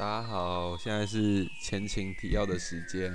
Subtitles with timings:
[0.00, 3.12] 大家好，现在是前情提要的时间。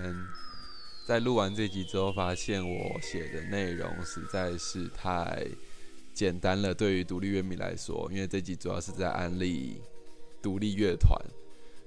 [1.03, 5.47] 在录完这集之后，发现我写的内容实在是太
[6.13, 9.81] 简单了，对于独立乐迷来说，因为这集主要是在安利
[10.43, 11.19] 独立乐团。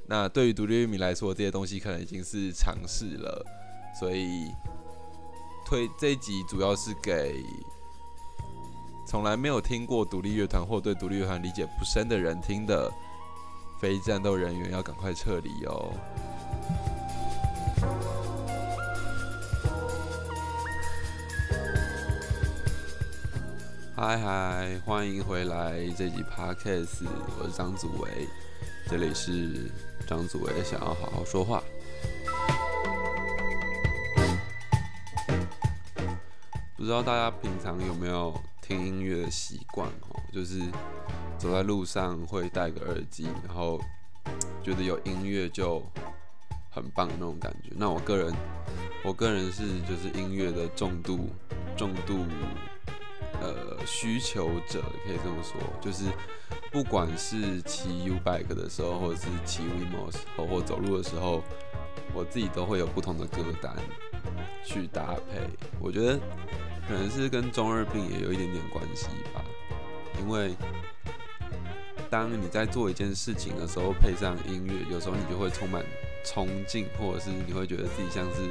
[0.09, 3.46] 那对于独立乐迷来说，这些东西可能已经是常识了，
[4.01, 4.49] 所以
[5.65, 7.41] 推这集主要是给
[9.07, 12.93] 从来没有听过独立乐团或对独立乐团理解不深的人听的。
[13.79, 15.95] 非战斗人员要赶快撤离哦！
[23.95, 27.07] 嗨嗨，欢迎回来这集 podcast，
[27.38, 28.27] 我是张祖维，
[28.88, 29.71] 这里是
[30.09, 31.63] 张祖维想要好好说话。
[36.77, 40.21] 不知道大家平常有没有听音乐的习惯哦？
[40.33, 40.60] 就是。
[41.38, 43.80] 走在路上会戴个耳机，然后
[44.60, 45.80] 觉得有音乐就
[46.69, 47.70] 很棒那种感觉。
[47.77, 48.35] 那我个人，
[49.04, 51.30] 我个人是就是音乐的重度
[51.76, 52.26] 重度
[53.40, 55.60] 呃需求者，可以这么说。
[55.80, 56.07] 就是
[56.73, 61.45] 不管是骑 U bike 的时候，或者是骑 WeMo 时候，或走路的时候，
[62.13, 63.76] 我自己都会有不同的歌单
[64.65, 65.48] 去搭配。
[65.81, 66.19] 我觉得
[66.88, 69.41] 可能是跟中二病也有一点点关系吧，
[70.20, 70.53] 因为。
[72.10, 75.84] 当你在做一件事情的时候，配上音乐，有时候你就会充满
[76.25, 78.50] 冲劲，或者是你会觉得自己像是……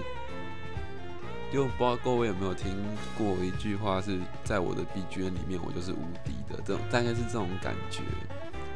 [1.52, 2.76] 就不知道各位有没有听
[3.18, 8.02] 过一句话，是在我的 BGM 里面，我就是无敌的，这种大概是这种感觉，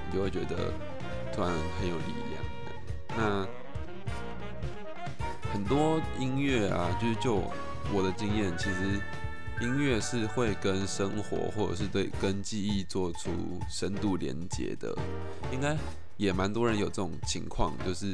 [0.09, 0.73] 你就会觉得
[1.33, 2.43] 突然很有力量。
[3.09, 3.45] 那
[5.53, 7.43] 很多音乐啊，就是就
[7.93, 8.99] 我的经验，其实。
[9.61, 13.29] 音乐是会跟生活，或者是对跟记忆做出
[13.69, 14.91] 深度连接的，
[15.53, 15.77] 应该
[16.17, 18.11] 也蛮多人有这种情况，就是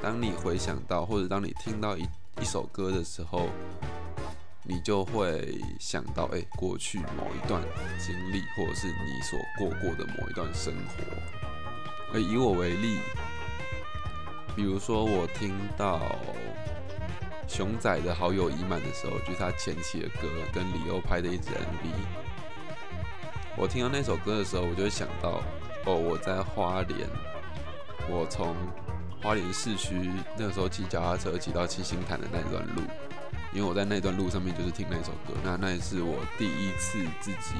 [0.00, 2.02] 当你回想到，或者当你听到一
[2.40, 3.50] 一首歌的时候，
[4.64, 7.62] 你就会想到，哎，过去某一段
[7.98, 12.18] 经历，或者是你所过过的某一段生活。
[12.18, 12.98] 以我为例，
[14.56, 16.00] 比如说我听到。
[17.50, 21.90] 熊仔的好友已满的时候，就是他前期的歌，跟李欧拍的一支 MV。
[23.56, 25.42] 我听到那首歌的时候，我就会想到，
[25.84, 27.08] 哦，我在花莲，
[28.08, 28.54] 我从
[29.20, 32.82] 花莲市区那个时候骑脚踏车骑到七星潭的那段路，
[33.52, 37.56] 因为我在那段路上面就是听那首歌，那那也是我第一次自己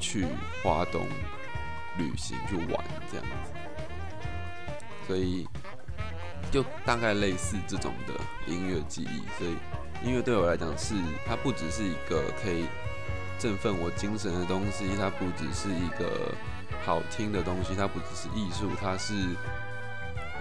[0.00, 0.26] 去
[0.64, 1.06] 花东
[1.96, 3.52] 旅行去玩这样子，
[5.06, 5.46] 所以。
[6.50, 8.14] 就大概类似这种的
[8.46, 9.56] 音乐记忆，所以
[10.04, 10.94] 音乐对我来讲是
[11.26, 12.66] 它不只是一个可以
[13.38, 16.34] 振奋我精神的东西，它不只是一个
[16.84, 19.14] 好听的东西，它不只是艺术，它是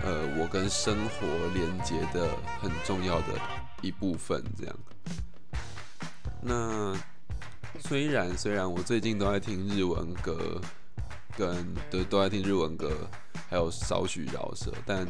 [0.03, 2.27] 呃我跟生活连接的
[2.59, 3.27] 很重要的
[3.81, 4.43] 一部分。
[4.57, 4.75] 这样。
[6.41, 6.95] 那
[7.79, 10.59] 虽然虽然我最近都在听日文歌，
[11.37, 12.91] 跟都都在听日文歌，
[13.49, 15.05] 还有少许饶舌，但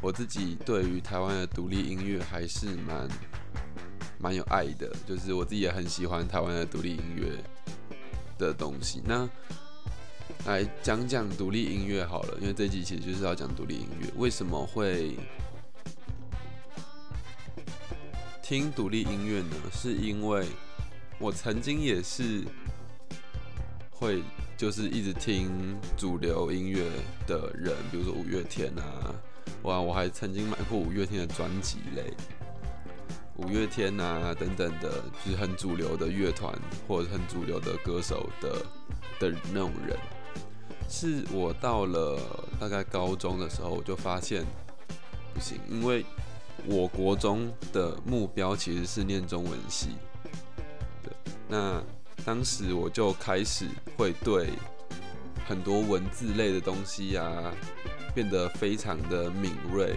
[0.00, 3.08] 我自己对于台湾的独立音乐还是蛮
[4.18, 7.32] 蛮有爱的，就是我自己也很喜欢台湾的独立音乐
[8.38, 9.02] 的东西。
[9.04, 9.28] 那
[10.46, 14.08] 来讲讲独立音乐好了，因为这集其实就是要讲独立音乐。
[14.16, 15.16] 为什么会
[18.40, 19.56] 听独立音乐呢？
[19.72, 20.46] 是因为
[21.18, 22.44] 我曾经也是
[23.90, 24.22] 会
[24.56, 26.88] 就是一直听主流音乐
[27.26, 29.12] 的人，比如说五月天啊。
[29.62, 29.80] 哇！
[29.80, 32.12] 我还曾经买过五月天的专辑嘞，
[33.36, 36.52] 五月天啊等等的，就是很主流的乐团
[36.86, 38.64] 或者很主流的歌手的
[39.18, 39.96] 的那种人。
[40.88, 42.18] 是我到了
[42.58, 44.44] 大概高中的时候，我就发现
[45.34, 46.04] 不行，因为
[46.64, 49.90] 我国中的目标其实是念中文系
[51.04, 51.12] 的。
[51.46, 51.82] 那
[52.24, 53.66] 当时我就开始
[53.96, 54.50] 会对
[55.48, 57.52] 很多文字类的东西呀。
[58.14, 59.94] 变得非常的敏锐，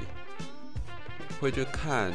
[1.40, 2.14] 会去看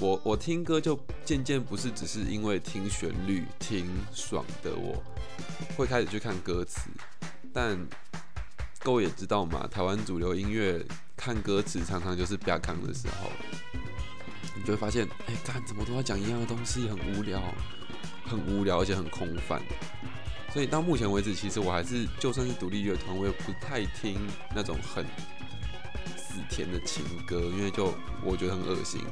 [0.00, 5.02] 我我听歌就渐渐不是只是因为听旋律听爽的，我
[5.76, 6.88] 会开始去看歌词。
[7.52, 7.78] 但
[8.78, 10.82] 各位也知道嘛，台湾主流音乐
[11.14, 13.30] 看歌词常常就是比较康的时候，
[14.54, 17.42] 你就会发现，哎，看怎么都要讲一样的东西，很无聊，
[18.24, 19.60] 很无聊，而且很空泛。
[20.52, 24.16] 所以到目前为止，其实我还是就算是独立乐团，我也不太听
[24.54, 25.04] 那种很
[26.16, 27.92] 死甜的情歌，因为就
[28.24, 29.02] 我觉得很恶心。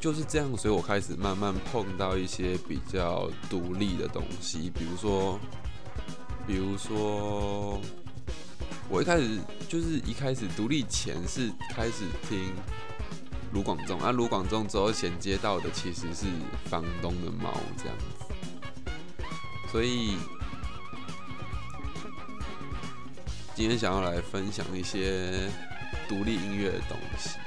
[0.00, 5.38] 就是这样，所以我开始慢慢碰到一些比较独立的东西，比如说
[6.46, 7.80] 比如说，
[8.88, 12.52] 我一开始就是一开始独立前是开始听
[13.56, 16.26] 卢广仲，啊，卢广仲之后衔接到的其实是
[16.66, 19.24] 房东的猫这样子，
[19.72, 20.18] 所以
[23.54, 25.48] 今天想要来分享一些
[26.06, 27.38] 独立音乐的东西。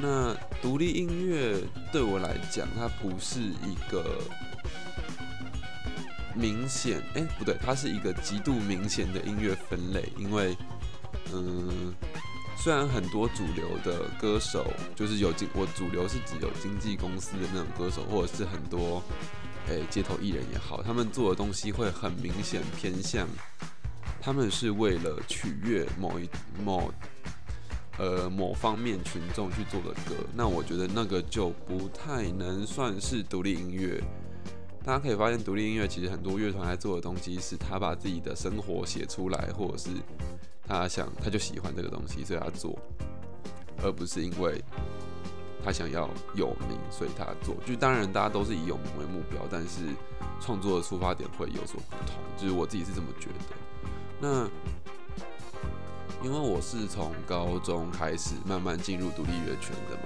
[0.00, 0.32] 那
[0.62, 1.56] 独立音乐
[1.90, 4.20] 对我来讲，它不是一个
[6.32, 10.12] 明显，哎，不对，它是一个极度明显的音乐分类。
[10.16, 10.56] 因为，
[11.32, 11.92] 嗯，
[12.60, 19.02] 虽然很多主流的歌手，就是有经，我主流是指有经纪公司的那种歌手，或者是很多，
[19.68, 23.28] 诶，街头艺人也好，他们做的东西会很明显偏向，
[24.20, 26.28] 他们是为了取悦某一
[26.64, 26.92] 某。
[28.00, 34.00] 呃，某方面群众去做的歌，那我觉得那个就不太能算是独立音乐。
[34.84, 39.90] 大家可以发现，独立音乐其实很多乐团在做的东西，是他把自己的生活写出来，或者是
[40.68, 42.78] 他想他就喜欢这个东西，所以他做，
[43.82, 44.62] 而不是因为
[45.64, 47.56] 他想要有名，所以他做。
[47.66, 49.80] 就当然大家都是以有名为目标，但是
[50.40, 52.16] 创作的出发点会有所不同。
[52.36, 53.56] 就是我自己是这么觉得。
[54.20, 54.48] 那。
[56.20, 60.02] 因为我是从高中开始慢慢进入独立乐圈的嘛，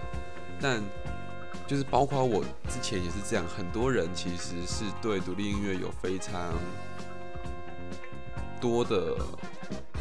[0.61, 0.79] 但
[1.67, 6.53] 就是包括我之前也是这样，很多人其实是对独立音乐有非常
[8.61, 9.17] 多的，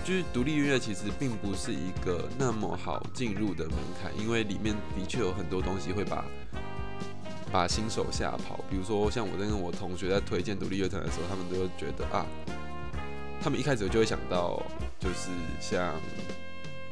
[0.03, 6.25] 就是独立音乐其实并不是一个那么好进入的门槛，因为里面的确有很多东西会把
[7.51, 12.25] 把新手吓跑，比如说像我在跟我同学在推荐独立乐团的时候，他们都会觉得啊。
[13.43, 14.61] 他们一开始就会想到，
[14.99, 15.99] 就是像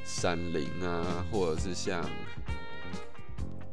[0.04, 2.04] 山林啊，或者是像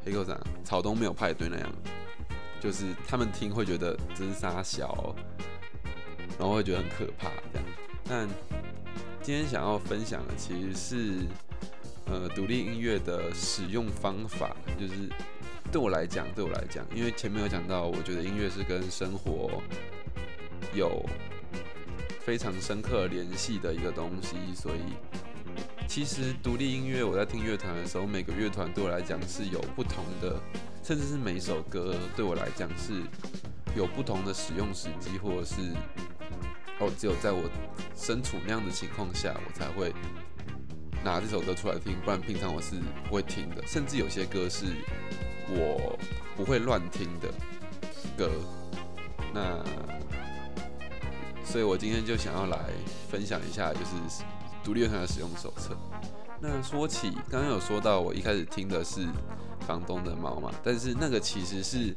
[0.04, 1.72] 黑狗仔、草东没有派对那样，
[2.60, 5.14] 就是他们听会觉得真沙小，
[6.38, 7.66] 然后会觉得很可怕这样。
[8.06, 8.28] 但
[9.26, 11.26] 今天想要分享的其实是，
[12.04, 15.10] 呃，独立音乐的使用方法，就是
[15.72, 19.60] 对我来讲，对我来讲，因为前面有讲到，我觉得音乐是跟生活
[20.72, 21.04] 有。
[22.20, 24.80] 非常深刻联系的一个东西，所以
[25.88, 30.40] 其实独立音乐，我在听乐团的时候，每个乐团对我来讲是有不同的，
[30.84, 33.02] 甚至是每首歌对我来讲是
[33.76, 35.54] 有不同的使用时机，或者是
[36.78, 37.42] 哦，只有在我
[37.94, 39.92] 身处那样的情况下，我才会
[41.04, 42.76] 拿这首歌出来听，不然平常我是
[43.08, 43.62] 不会听的。
[43.66, 44.66] 甚至有些歌是
[45.48, 45.98] 我
[46.36, 47.28] 不会乱听的
[48.16, 48.30] 歌，
[49.32, 49.64] 那。
[51.48, 52.58] 所以我今天就想要来
[53.08, 54.24] 分享一下，就是
[54.64, 55.76] 独立乐团的使用手册。
[56.40, 59.06] 那说起刚刚有说到，我一开始听的是
[59.60, 61.94] 房东的猫嘛，但是那个其实是，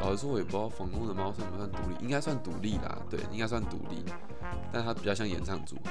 [0.00, 4.04] 老实说，我也不知道房东的猫算不算独立，应该算独立啦，对，应该算独立，
[4.72, 5.90] 但它比较像演唱组合。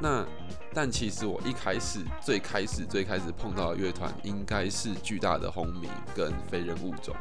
[0.00, 0.26] 那
[0.74, 7.14] 但其实我一开始最开始最开始碰到的乐团，应该是巨大的轰鸣跟非人物种。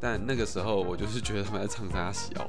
[0.00, 2.48] 但那个时候我就是觉得他们在唱啥小。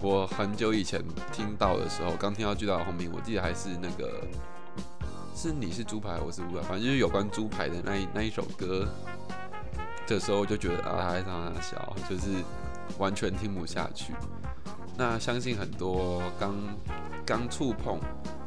[0.00, 1.00] 我很久以前
[1.30, 4.26] 听到的时候，刚听到巨大的轰鸣，我记得还是那个
[5.34, 8.88] 是你是猪排，我是猪排，反正就是有关猪排的那一那一首歌
[10.14, 12.28] 的时候，就觉得啊，他在唱啥小，就是
[12.98, 14.12] 完全听不下去。
[14.96, 16.54] 那相信很多刚
[17.24, 18.00] 刚触碰、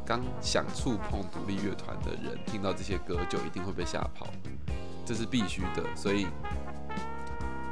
[0.05, 4.27] 刚想触碰独立乐团的人，听到这些歌就一定会被吓跑，
[5.05, 6.27] 这是必须的，所以。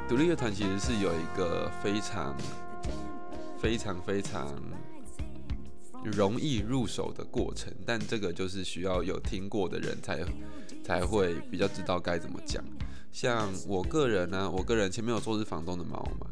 [0.08, 2.34] 独立乐团其实是有一个非常、
[3.58, 4.48] 非常、非常
[6.02, 10.24] 容易入手的过程，但这个就是需要有听过的人才
[10.82, 12.64] 才会比较知道该怎么讲。
[13.10, 16.26] 像我个人呢，我个人前面有做是房东的猫嘛，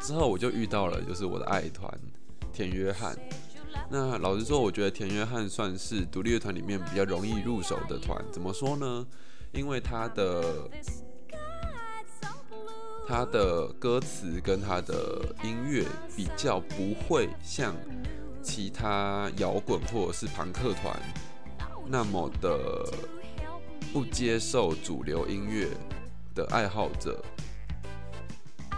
[0.00, 1.90] 之后我就遇到了就是我的爱团
[2.52, 3.16] 田约翰。
[3.90, 8.22] 那老实说，我觉得田约翰算是独立乐团里面比较容易入手的团。
[8.30, 9.06] 怎么说呢？
[9.52, 10.68] 因为他的。
[13.08, 17.72] 他的歌词跟他的音乐比较不会像
[18.42, 21.00] 其他摇滚或者是朋克团
[21.86, 22.84] 那么的
[23.92, 25.68] 不接受主流音乐
[26.34, 27.22] 的爱好者，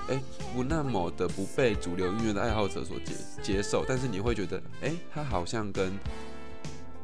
[0.09, 0.21] 哎，
[0.55, 5.93] 不那么的不被主流音乐的爱好者所接接受，但是你会觉得，哎，他好像跟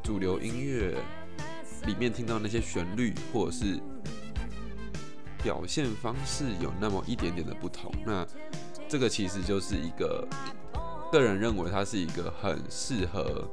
[0.02, 0.96] 主流音乐
[1.86, 3.80] 里面听到那些旋律或者是。
[5.42, 8.26] 表现方式有那么一点点的不同，那
[8.88, 10.26] 这个其实就是一个
[11.12, 13.46] 个人认为它是一个很适合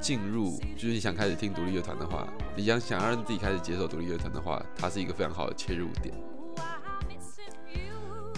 [0.00, 2.26] 进入，就是你想开始听独立乐团的话，
[2.56, 6.14] 你想想要让自己开始接受独立乐团的话，它是一个非常好的切入点。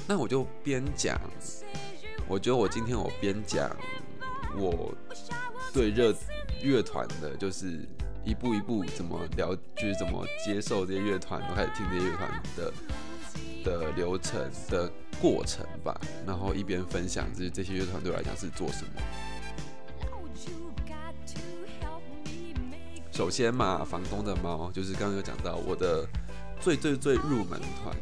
[0.08, 1.18] 那我就边讲
[2.26, 3.70] 我觉得我今天我边讲
[4.58, 4.92] 我
[5.72, 6.12] 对热
[6.60, 7.88] 乐团的，就是
[8.24, 12.72] 一步一步怎么了，就是怎么接受这些乐团，我开始听这些乐团的
[13.64, 14.90] 的流程的
[15.20, 15.98] 过程吧。
[16.26, 19.02] 然后一边分享，就是这些乐团对我来讲是做什么。
[23.12, 26.08] 首先嘛，房东的猫就是刚刚有讲到我的
[26.60, 27.94] 最最最入门团，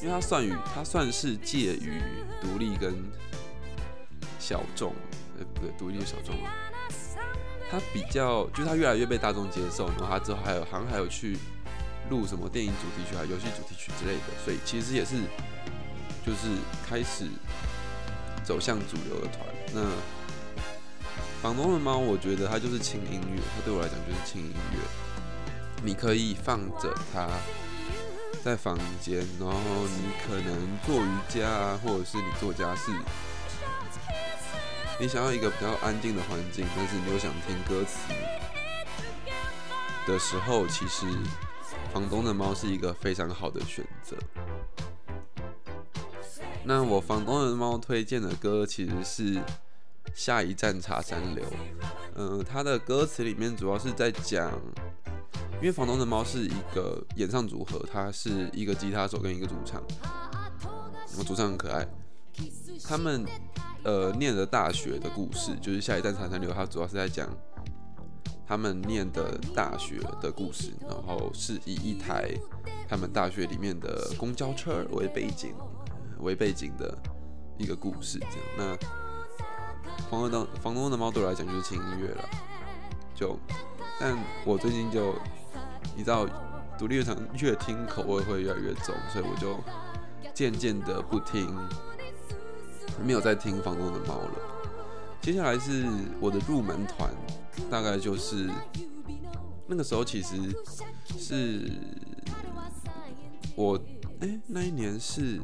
[0.00, 2.00] 因为它算于它算是介于
[2.40, 2.94] 独立跟
[4.38, 4.94] 小众，
[5.38, 6.54] 呃不对，独立小众啊，
[7.68, 11.36] 它比较就它越来越被大众接受，然后它之后还有好像还有去
[12.08, 15.16] 录什么电影主题曲啊、游戏主题曲之类的，所以其实也是
[16.24, 16.48] 就是
[16.88, 17.26] 开始
[18.44, 19.44] 走向主流的团。
[19.74, 19.80] 那
[21.40, 24.78] 房东的猫，我觉得它就是轻音乐，它对我来讲就是轻音乐。
[25.84, 27.28] 你可以放着它
[28.42, 29.54] 在房间，然后
[29.86, 32.90] 你可能做瑜伽啊，或者是你做家事，
[34.98, 37.98] 你想要一个比较安静的环境，但是你又想听歌词
[40.08, 41.06] 的时候，其实
[41.94, 44.16] 房东的猫是一个非常好的选择。
[46.64, 49.40] 那我房东的猫推荐的歌其实是。
[50.14, 51.44] 下一站茶山流，
[52.16, 54.52] 嗯，它的歌词里面主要是在讲，
[55.60, 59.82] 因为房东的猫是一个演唱组合，它是一个吉他手跟一个主唱，
[61.16, 61.86] 我主唱很可爱，
[62.84, 63.24] 他们
[63.84, 67.28] 呃念的大学的故事，就是下一站茶山流，它主要是在讲
[68.46, 72.28] 他们念的大学的故事，然后是以一台
[72.88, 75.54] 他们大学里面的公交车为背景，
[76.18, 76.98] 为背景的
[77.56, 79.07] 一个故事，这样那。
[80.10, 82.28] 房东的房东的猫对我来讲就是轻音乐了，
[83.14, 83.38] 就，
[84.00, 85.14] 但我最近就，
[85.96, 86.26] 你知道，
[86.78, 89.58] 独立乐团越听口味会越来越重，所以我就
[90.32, 91.54] 渐渐的不听，
[93.04, 94.32] 没有再听房东的猫了。
[95.20, 95.86] 接下来是
[96.20, 97.10] 我的入门团，
[97.70, 98.50] 大概就是
[99.66, 100.36] 那个时候其实
[101.18, 101.70] 是
[103.54, 103.78] 我
[104.20, 105.40] 哎那一年是。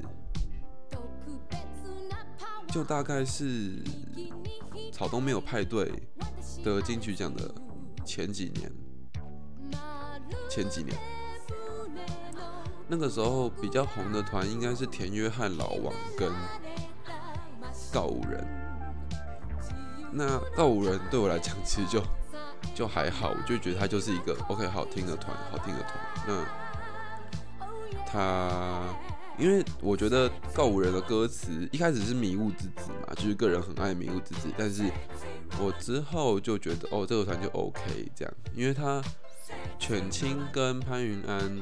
[2.68, 3.78] 就大概是
[4.94, 5.92] 草东没有派对
[6.62, 7.52] 得金曲奖的
[8.04, 8.70] 前几年，
[10.48, 10.96] 前几年，
[12.86, 16.30] 那个时候比较红的团应该是田约翰、老王跟
[17.92, 18.46] 告五人。
[20.12, 22.00] 那告五人对我来讲其实就
[22.72, 25.98] 就还好，我就觉得他就是一个 OK 好听的团，好听的团。
[26.28, 26.46] 那
[28.06, 28.80] 他。
[29.38, 34.84] 因为我觉得告五人的歌词一开始是迷雾之子嘛，就是个人很爱迷雾之子，但是
[35.60, 37.80] 我之后就觉得哦，这个团就 OK
[38.14, 39.02] 这样，因为他
[39.78, 41.60] 犬青跟潘云安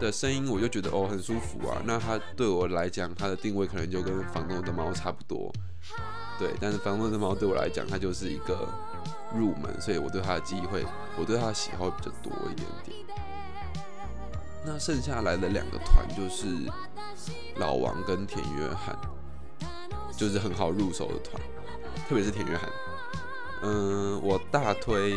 [0.00, 1.80] 的声音，我就觉得哦很舒服啊。
[1.84, 5.52] 那他对我来讲，他的定位可能就跟房东的猫差不多，
[6.38, 6.50] 对。
[6.60, 8.68] 但是房东的猫对我来讲，它就是一个
[9.34, 10.84] 入门，所以我对他的记忆会，
[11.18, 12.96] 我对他的喜好比较多一点点。
[14.66, 16.46] 那剩下来的两个团就是
[17.56, 18.98] 老王跟田约翰，
[20.16, 21.40] 就是很好入手的团，
[22.08, 22.70] 特别是田约翰。
[23.62, 25.14] 嗯，我大推，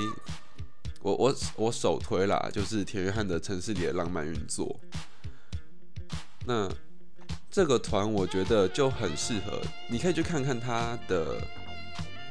[1.02, 4.68] 我我我首推啦，就是田约翰的《城市里的浪漫运作》。
[6.46, 6.70] 那
[7.50, 11.42] 这个团我觉得就很适合，你可以去看看他的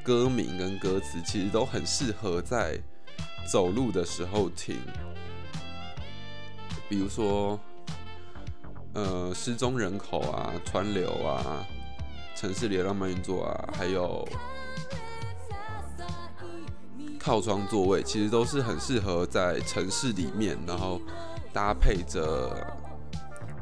[0.02, 2.78] 歌名跟歌词，其实都很适合在
[3.50, 4.78] 走路的时候听。
[6.88, 7.58] 比如说，
[8.94, 11.66] 呃，失踪人口啊，川流啊，
[12.36, 14.26] 城市里的浪漫运作啊，还有
[17.18, 21.00] 靠窗座位，其实都是很适合在城市里面，然后
[21.52, 22.56] 搭配着，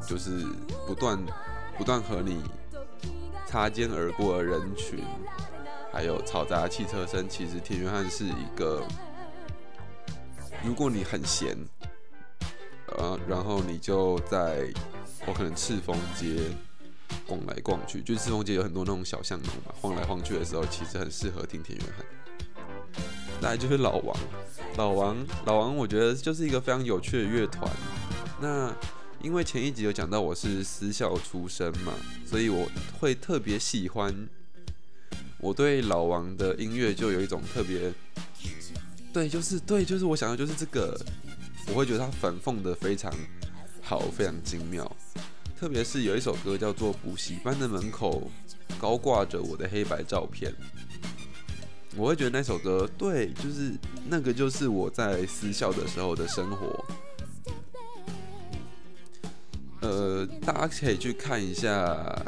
[0.07, 0.45] 就是
[0.85, 1.19] 不断
[1.79, 2.43] 不断和你
[3.47, 5.03] 擦肩而过的人群，
[5.91, 7.27] 还有嘈杂汽车声。
[7.27, 8.83] 其实田园汉是一个，
[10.63, 11.57] 如果你很闲。
[12.97, 14.71] 呃，然后你就在
[15.27, 16.35] 我可能赤峰街
[17.27, 22.05] 逛来逛去，就赤峰街有很多那种小巷弄嘛，晃来晃去的时候，其实很适合听田园汉。
[23.41, 24.17] 再来就是老王，
[24.77, 27.69] 老王，老王，我觉得就是一个非常有趣的乐团。
[28.41, 28.73] 那
[29.21, 31.93] 因为前一集有讲到我是私校出身嘛，
[32.25, 32.67] 所以我
[32.99, 34.27] 会特别喜欢。
[35.37, 37.93] 我对老王的音乐就有一种特别，
[39.11, 40.99] 对，就是对，就是我想要就是这个。
[41.67, 43.11] 我会觉得他反讽的非常
[43.81, 44.89] 好，非常精妙。
[45.57, 48.29] 特别是有一首歌叫做《补习班的门口
[48.79, 50.51] 高挂着我的黑白照片》，
[51.95, 53.71] 我会觉得那首歌对，就是
[54.07, 56.85] 那个就是我在私校的时候的生活。
[59.81, 62.25] 呃，大家可以去看一下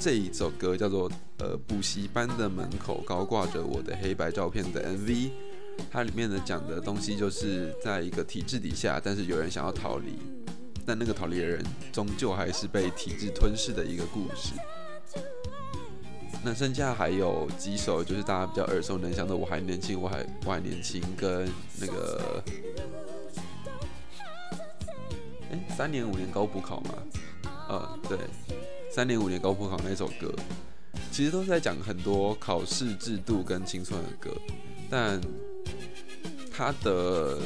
[0.00, 5.30] 这一首歌叫做呃补习班的门口高挂着我的黑白照片的 MV，
[5.90, 10.18] 它里面的讲的东西就是在一个体制底下，但是有人想要逃离，
[10.84, 14.54] 但那个逃离的人终究还是被体制吞噬的一个故事。
[16.46, 21.48] 那剩下还有几首，就是大家比较耳熟能详的《我还年轻，我还我还年轻》跟
[21.80, 22.44] 那个，
[25.50, 26.94] 哎，三年五年高补考嘛，
[27.68, 28.18] 呃，对，
[28.90, 30.30] 三年五年高补考那首歌，
[31.10, 34.30] 其实都是在讲很多考试制度跟青春的歌，
[34.90, 35.18] 但
[36.56, 37.38] 他的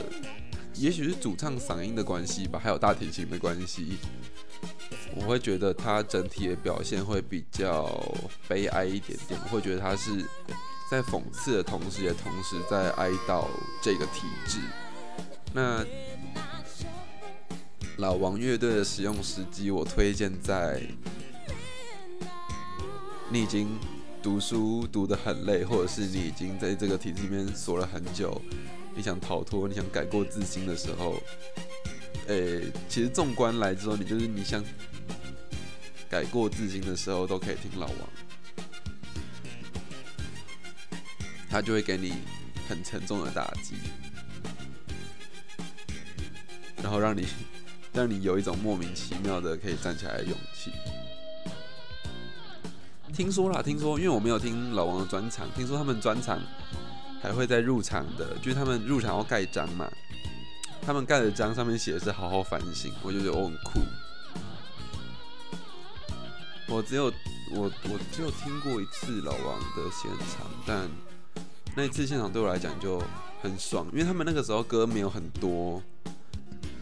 [0.74, 3.96] 也许是主唱嗓音的关系吧，还有大提琴的关系。
[5.16, 7.88] 我会觉得他整体的表现会比较
[8.46, 10.24] 悲哀一点点，我会觉得他是
[10.90, 13.46] 在讽刺的同时，也同时在哀悼
[13.82, 14.58] 这个体制。
[15.52, 15.84] 那
[17.96, 20.82] 老王乐队的使用时机，我推荐在
[23.30, 23.78] 你已经
[24.22, 28.40] 读书读得很累，或者是你已经在这个体制里面锁了很久，
[28.98, 31.22] 你想逃脱，你想改过自新的时候。
[32.26, 34.62] 诶，其实纵观来之后，你就是你想
[36.10, 37.96] 改过自新的时候，都可以听老王，
[41.48, 42.12] 他就会给你
[42.68, 43.76] 很沉重的打击，
[46.82, 47.24] 然后让你
[47.94, 50.72] 让你有一种莫名其妙的可以站起来的勇气。
[53.14, 56.38] 听说啦，听说，因为我没有听老王的专场，听说他们专场
[57.20, 59.90] 还会在入场的，就是他们入场要盖章嘛。
[60.82, 63.80] 他们盖的章上面写的是“好好反省”，我就觉得我很酷。
[66.68, 67.12] 我只有
[67.50, 70.88] 我我只有听过一次老王的现场，但
[71.75, 73.02] 那一次现场对我来讲就
[73.42, 75.82] 很爽，因为他们那个时候歌没有很多，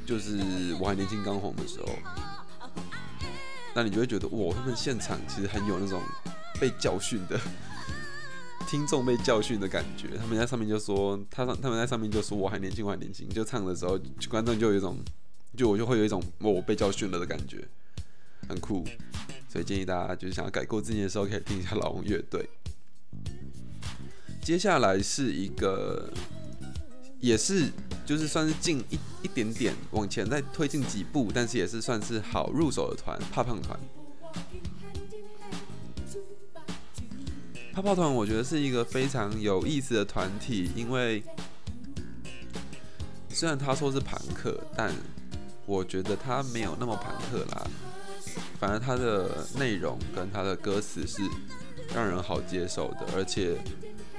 [0.04, 0.38] 就是
[0.80, 1.88] 我还年轻刚红的时候。
[3.74, 6.00] 那你就会觉得哇，他们现场其实很有那种
[6.60, 7.38] 被教训的。
[8.66, 13.98] 听众被教训的感觉，他们在上面就说他上，他们在上面就说我还年轻，我还年轻，就唱的时候，
[14.28, 14.98] 观众就有一种，
[15.56, 17.66] 就我就会有一种我被教训了的感觉，
[18.48, 18.84] 很酷，
[19.48, 22.48] 所以建议大家就是想要改过自新的时候，可以听一下老王乐队。
[24.42, 26.12] 接下来是一个，
[27.20, 27.70] 也是
[28.04, 33.78] 就是算是进一一点点往前再推进几步，但是也是算是好入手的团，怕胖团。
[37.76, 41.22] 泡泡团我觉得是一个非常有意思的团体，因为
[43.28, 44.90] 虽然他说是朋克，但
[45.66, 47.66] 我觉得他没有那么朋克啦。
[48.58, 51.20] 反而他的内容跟他的歌词是
[51.94, 53.58] 让人好接受的，而且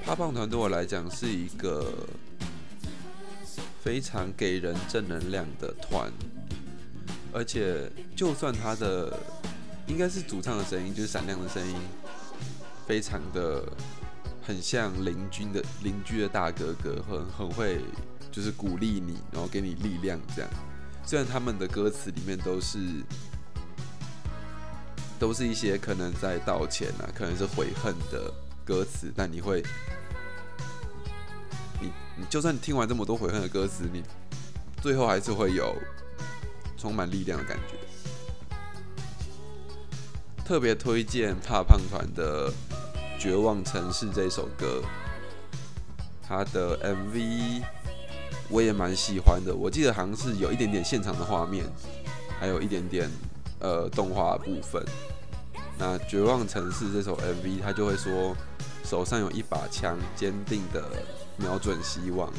[0.06, 1.92] 泡泡团对我来讲是一个
[3.82, 6.12] 非常给人正能量的团，
[7.34, 9.20] 而且就算他的
[9.88, 11.76] 应该是主唱的声音，就是闪亮的声音。
[12.88, 13.62] 非常的
[14.42, 17.82] 很像邻居的邻居的大哥哥，很很会
[18.32, 20.50] 就是鼓励你，然后给你力量这样。
[21.06, 22.80] 虽然他们的歌词里面都是
[25.20, 28.34] 都是一些可能在道歉啊，可能是悔恨的
[28.66, 29.62] 歌词，但你会
[31.82, 34.04] 你你就算听完这么多悔恨的歌词，你
[34.82, 35.76] 最后还是会有
[36.78, 37.87] 充满力量的感觉。
[40.48, 42.50] 特别推荐怕胖团的
[43.20, 44.82] 《绝望城市》这首歌，
[46.26, 47.62] 它的 MV
[48.48, 49.54] 我也蛮喜欢的。
[49.54, 51.66] 我记得好像是有一点点现场的画面，
[52.40, 53.10] 还有一点点
[53.60, 54.82] 呃动画部分。
[55.78, 58.34] 那《绝望城市》这首 MV，他就会说
[58.86, 60.82] 手上有一把枪，坚定的
[61.36, 62.32] 瞄准希望，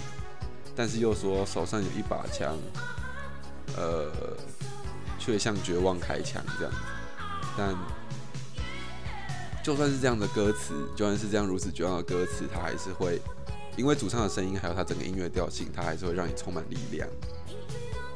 [0.75, 2.57] 但是又说手上有一把枪，
[3.77, 4.11] 呃，
[5.19, 6.73] 却向绝望开枪这样。
[7.55, 7.75] 但
[9.69, 13.21] 就算是这样的歌词，就算是这样如此绝望的歌词，它还是会
[13.77, 17.07] 因为主唱的声音，还有它整个音乐调性，它还是会让你充满力量。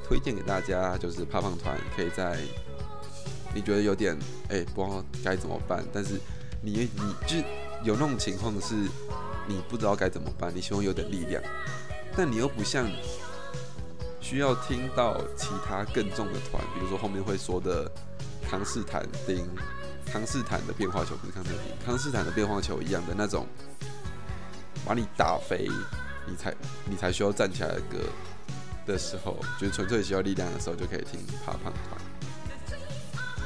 [0.03, 2.41] 推荐给大家，就是胖胖团，可以在
[3.55, 6.19] 你觉得有点哎不知道该怎么办，但是
[6.63, 7.37] 你你就
[7.85, 8.75] 有那种情况是，
[9.47, 11.43] 你不知道该怎么办，你希望有点力量，
[12.17, 12.91] 但你又不像
[14.23, 17.93] 需要听到其他更重的团，比如说后面会说的
[18.49, 19.47] 康斯坦丁。
[20.07, 23.47] 康斯坦的变化球不是康斯坦，康斯坦的变化球一样的那种，
[24.85, 25.69] 把你打飞，
[26.27, 27.99] 你才你才需要站起来的歌
[28.87, 32.01] 的时候，就是纯粹需要力量的时候，就可以听怕胖团。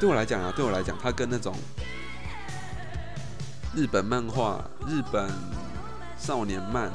[0.01, 1.55] 对我来讲啊，对我来讲，它跟那种
[3.75, 5.31] 日本漫画、日本
[6.19, 6.91] 少年漫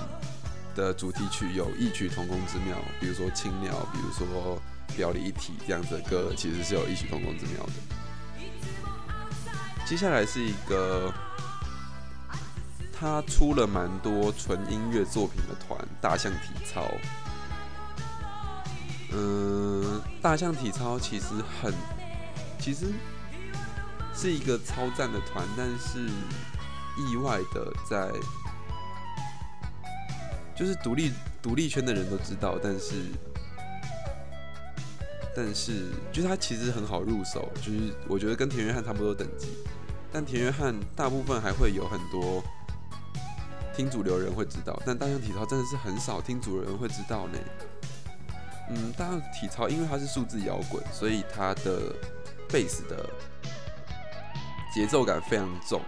[0.76, 2.78] 的主题曲有异曲同工之妙。
[3.00, 4.62] 比如说青鸟，比如说
[4.95, 7.71] 表里一体这样子的歌，其实是有异曲同工之妙的。
[9.91, 11.13] 接下来是一个
[12.93, 16.89] 他出了蛮多纯音乐作品的团——大象体操。
[19.12, 21.25] 嗯，大象体操其实
[21.62, 21.73] 很，
[22.58, 22.93] 其实
[24.13, 26.08] 是一个超赞的团，但是
[26.97, 28.10] 意外的在，
[30.56, 32.93] 就是独立独立圈的人都知道，但是。
[35.34, 39.47] 但是，就是他其实很好入手，就是我觉得跟田约翰差不多等级，
[40.12, 42.43] 但田约翰大部分还会有很多
[43.76, 47.39] 听主流人会知道，但大象体操真的是很少听主流人会知道呢。
[48.69, 51.95] 嗯，大象体操因为它是数字摇滚，所以它的
[52.50, 53.10] 贝斯的
[54.74, 55.82] 节奏感非常重。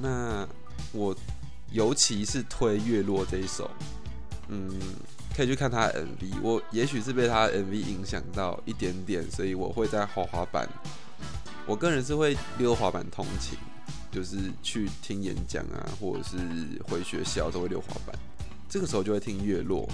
[0.00, 0.46] 那
[0.92, 1.14] 我
[1.70, 3.70] 尤其是推《月落》这一首，
[4.48, 4.80] 嗯。
[5.36, 10.64] 可以去看他的 MV，我也许是被他的 MV 影响到一点点，所以我会在滑滑板。
[11.66, 13.58] 我个人是会溜滑板通勤，
[14.10, 16.36] 就是去听演讲啊，或者是
[16.88, 18.14] 回学校都会溜滑板。
[18.68, 19.88] 这个时候就会听月落，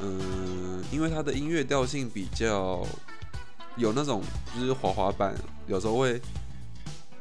[0.00, 2.86] 嗯，因为它的音乐调性比较
[3.76, 4.22] 有那种，
[4.54, 5.34] 就是滑滑板
[5.66, 6.20] 有时候会，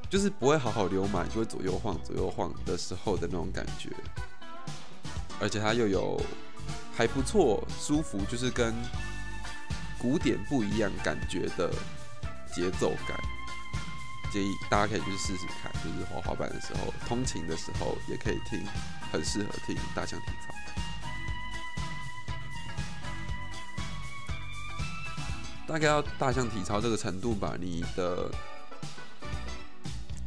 [0.10, 3.89] 就是不会好好溜嘛，就会左右晃左右晃的时候的那种感觉，
[5.39, 6.21] 而且它又有。
[6.98, 8.74] 还不错，舒服，就是跟
[10.00, 11.69] 古典不一样感觉的
[12.56, 13.20] 节奏感，
[14.32, 18.65] 建议大家可以去试试看，就是滑滑板的时候、通勤的时候也可以听，
[19.12, 20.56] 很适合听大象体操。
[25.68, 28.32] 大概要大象体操这个程度吧，你的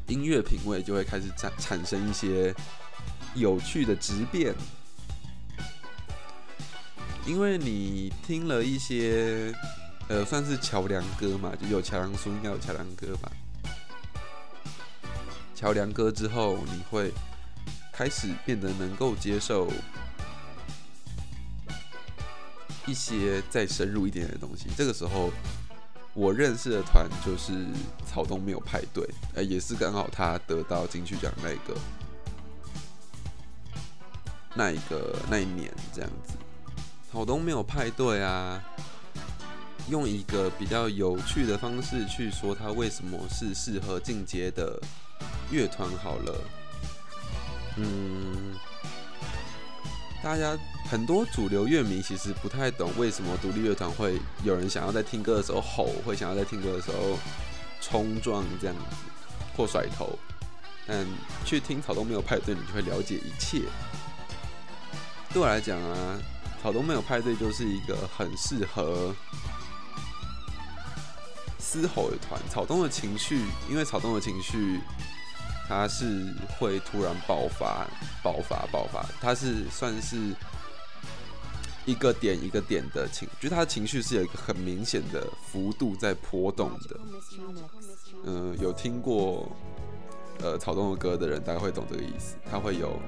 [0.08, 2.54] 音乐品味就会开始产产生一些
[3.34, 4.54] 有趣的质变。
[7.24, 9.52] 因为你听了一些，
[10.08, 13.30] 呃，算是桥梁歌嘛，就有桥梁书，应该有桥梁歌吧。
[15.54, 17.12] 桥梁歌之后，你会
[17.92, 19.70] 开始变得能够接受
[22.86, 24.68] 一些再深入一点的东西。
[24.76, 25.30] 这个时候，
[26.14, 27.66] 我认识的团就是
[28.06, 31.76] 草东没有派对，呃，也是刚好他得到金曲奖那一个
[34.54, 36.32] 那一个那一年这样子。
[37.12, 38.62] 草东没有派对啊，
[39.88, 44.78] 用一个比较有趣的方式去说它为什么是适合进阶的
[45.50, 46.34] 乐团好了。
[47.76, 48.54] 嗯，
[50.22, 50.58] 大家
[50.90, 57.18] 很多主流乐迷其实不太懂为什么独立乐团会有人想要在听歌的时候吼，会想要在听歌的时候
[57.80, 58.96] 冲撞这样子
[59.56, 60.18] 或甩头，
[60.86, 61.06] 但
[61.44, 63.62] 去听草东没有派对，你就会了解一切。
[65.32, 66.18] 对我来讲啊。
[66.60, 69.14] 草东没有派对，就是一个很适合
[71.70, 72.40] 嘶吼的团。
[72.48, 74.80] 草东的情绪，因为草东的情绪，
[75.68, 77.86] 它是会突然爆发、
[78.22, 79.04] 爆发、爆发。
[79.20, 80.16] 它是算是
[81.84, 87.00] 一个点一个点的情，就他的情绪是有一个很明显的幅度在波动的。
[88.24, 89.50] 嗯，有听过
[90.40, 92.36] 呃草东的歌的人，大概会懂这个意思。
[92.50, 92.98] 它会有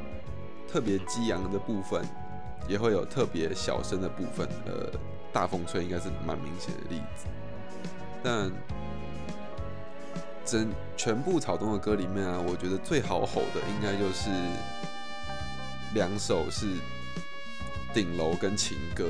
[0.71, 2.05] 特别激昂的部分。
[2.69, 4.93] 也会有特别小声的部分，呃，
[5.33, 7.25] 大风吹应该是蛮明显的例子。
[8.23, 8.51] 但
[10.45, 14.31] 整全部草东的歌里面啊，我觉得最好吼的应该就是
[15.95, 16.67] 两首是
[17.93, 19.05] 顶楼跟情歌。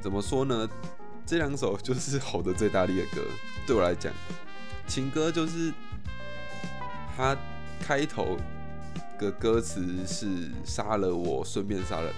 [0.00, 0.68] 怎么说呢？
[1.26, 3.22] 这两首就是吼的最大力的歌。
[3.66, 4.12] 对我来讲，
[4.86, 5.72] 情歌就是
[7.16, 7.36] 它
[7.80, 8.36] 开头。
[9.18, 12.10] 的歌词是杀了我，顺便杀了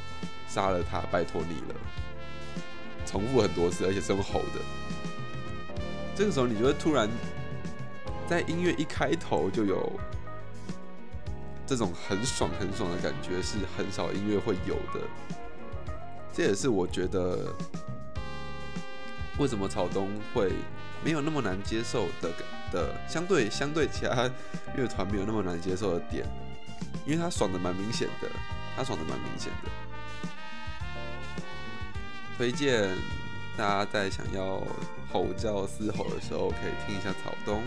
[0.46, 1.74] 杀了他，拜托你了。
[3.06, 4.60] 重复很多次，而且是用吼的。
[6.14, 7.08] 这个时候，你就会突然
[8.28, 9.92] 在音乐一开头就有
[11.66, 15.00] 这种很爽很爽的感觉，是很少音乐会有的。
[16.32, 17.54] 这也是我觉得
[19.38, 20.52] 为什么草东会
[21.04, 22.30] 没有那么难接受的
[22.72, 24.30] 的，相对相对其他
[24.76, 26.26] 乐团没有那么难接受的点。
[27.04, 28.28] 因为他爽的蛮明显的，
[28.76, 29.70] 他爽的蛮明显的。
[32.36, 32.88] 推荐
[33.56, 34.62] 大家在想要
[35.12, 37.62] 吼叫嘶吼的时候，可以听一下草东。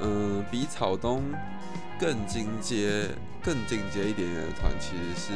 [0.00, 1.22] 嗯，比草东
[1.98, 3.08] 更进阶、
[3.42, 5.32] 更进阶一点点的团，其实是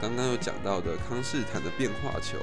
[0.00, 2.38] 刚刚有讲到的康士坦的变化球。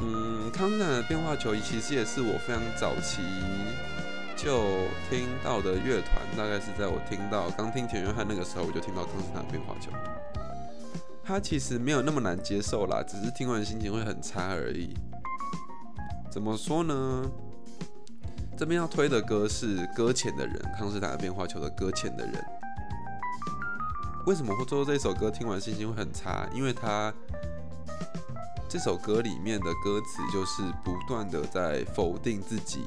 [0.00, 3.20] 嗯，康斯坦的变化球其实也是我非常早期
[4.42, 9.90] 就听到的乐团，大概是在我听到刚听田约翰那个时候，我就听到康斯坦变化球。
[11.22, 14.94] 他其实没有那么难接受啦，只是听完心情会很差而已。
[16.30, 17.30] 怎么说呢？
[18.56, 22.34] 这边要推的歌是《搁浅的人》，康斯坦的变化球的《搁浅的人》。
[24.26, 25.30] 为什么会做这首歌？
[25.30, 27.12] 听完心情会很差，因为他
[28.68, 32.86] 这首歌里面的歌词就是不断的在否定自己，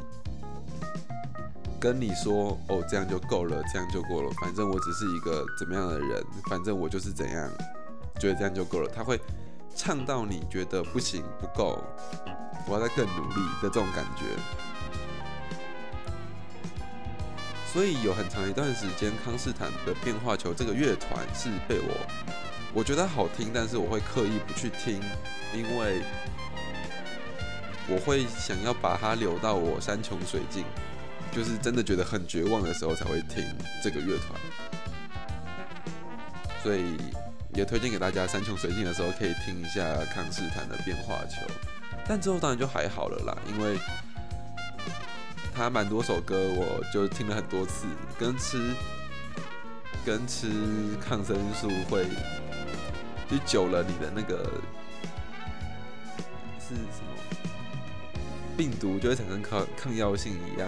[1.84, 7.52] 跟你说哦，这样就够了，这样就够了，反正我只是一个怎么样的人，反正我就是怎样，
[8.22, 8.89] 觉得这样就够了。
[8.96, 9.19] 他会
[9.76, 11.84] 唱到你觉得不行不够，
[12.69, 14.24] 我要再更努力的这种感觉。
[17.74, 21.93] 所以有很长一段时间，康斯坦的变化球这个乐团是被我，
[22.74, 25.02] 我觉得好听，但是我会刻意不去听，
[25.54, 26.02] 因为
[27.89, 30.63] 我会想要把它留到我山穷水尽，
[31.34, 33.43] 就是真的觉得很绝望的时候才会听
[33.84, 34.39] 这个乐团。
[36.62, 36.98] 所以
[37.56, 41.46] 也推荐给大家，山穷水尽的时候可以听一下康斯坦的变化球。
[42.08, 43.78] 但之后当然就还好了啦，因为。
[45.56, 47.86] 他蛮多首歌，我就听了很多次，
[48.17, 48.74] 跟吃
[50.04, 50.50] 跟吃
[51.00, 52.08] 抗生素会，
[53.30, 54.50] 就久了你的那个
[56.60, 57.13] 是什么
[58.58, 60.67] 病毒就会产生抗抗药性一样，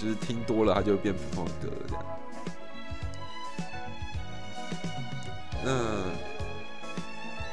[0.00, 2.04] 就是听多了它就会变普通的歌这样。
[5.62, 6.04] 那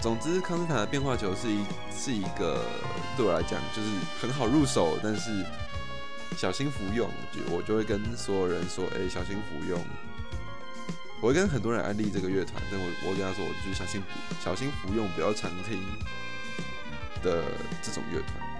[0.01, 2.63] 总之，康斯坦的变化球是一是一个
[3.17, 3.89] 对我来讲就是
[4.21, 5.45] 很好入手，但是。
[6.36, 9.81] 小心服用，就我就会跟所有人说，哎，小心服用。
[11.19, 14.03] 我会跟很多人安利这个乐团，但我我跟他说，我就是小心
[14.39, 15.81] 小心服用，不要常听
[17.23, 17.43] 的
[17.81, 18.56] 这种乐团。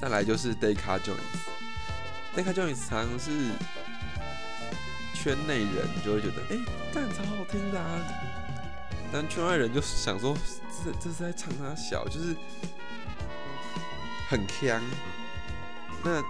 [0.00, 3.30] 再来就是 Decca Jones，Decca Jones 常常是
[5.12, 6.56] 圈内人就会觉得，哎，
[6.94, 7.98] 干超好听的啊，
[9.12, 10.36] 但圈外人就想说，
[10.84, 12.36] 这这是在唱他小，就是
[14.28, 14.80] 很强。
[16.04, 16.22] 那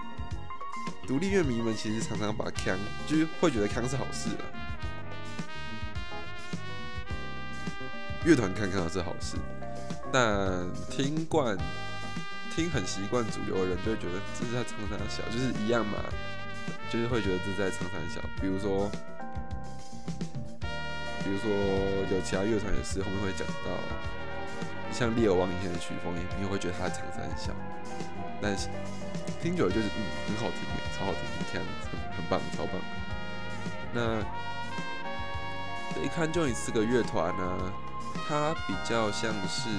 [1.07, 4.45] 独立乐迷们其实常常把腔，就是会觉得腔是好事了。
[8.25, 9.37] 乐团看看是好事，
[10.11, 11.55] 但听惯、
[12.59, 15.97] 听很习惯主流的人就会觉得这是在唱三小，就是一样嘛，
[16.91, 18.19] 就是会觉得这是在唱三小。
[18.41, 18.91] 比如说，
[21.23, 21.49] 比如说
[22.11, 23.71] 有其他乐团也是，后面会讲到，
[24.91, 27.53] 像利尔王以前的曲风，也会觉得他在唱三小，
[28.41, 28.67] 但是。
[29.41, 32.73] 听久了就是嗯很好听耶，超好听，你看很很棒，超棒。
[33.93, 34.21] 那
[35.95, 37.71] 这一看就你四个乐团呢，
[38.27, 39.69] 它比较像是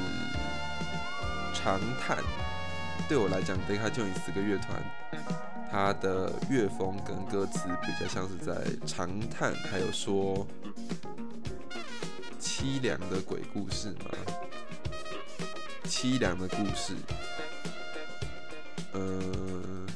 [1.52, 2.16] 长叹。
[3.08, 4.80] 对我来讲，对看就你四个乐团，
[5.70, 8.54] 它的乐风跟歌词比较像是在
[8.86, 10.46] 长叹，还有说
[12.40, 14.10] 凄凉的鬼故事嘛，
[15.84, 16.94] 凄凉的故事。
[18.92, 19.86] 呃，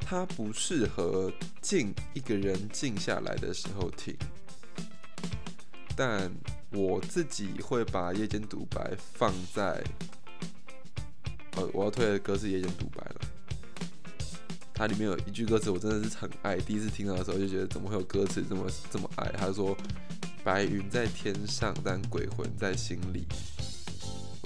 [0.00, 4.16] 它不适合静一个人静下来的时候听，
[5.96, 6.30] 但
[6.70, 9.82] 我自己会把夜间独白放在，
[11.72, 13.20] 我要推的歌是夜间独白了。
[14.74, 16.56] 它里面有一句歌词，我真的是很爱。
[16.56, 19.28] 第一次听到的时候就觉得，怎么会有歌词这么这么爱？
[19.32, 19.76] 他说
[20.44, 23.26] ：“白云在天上，但鬼魂在心里。”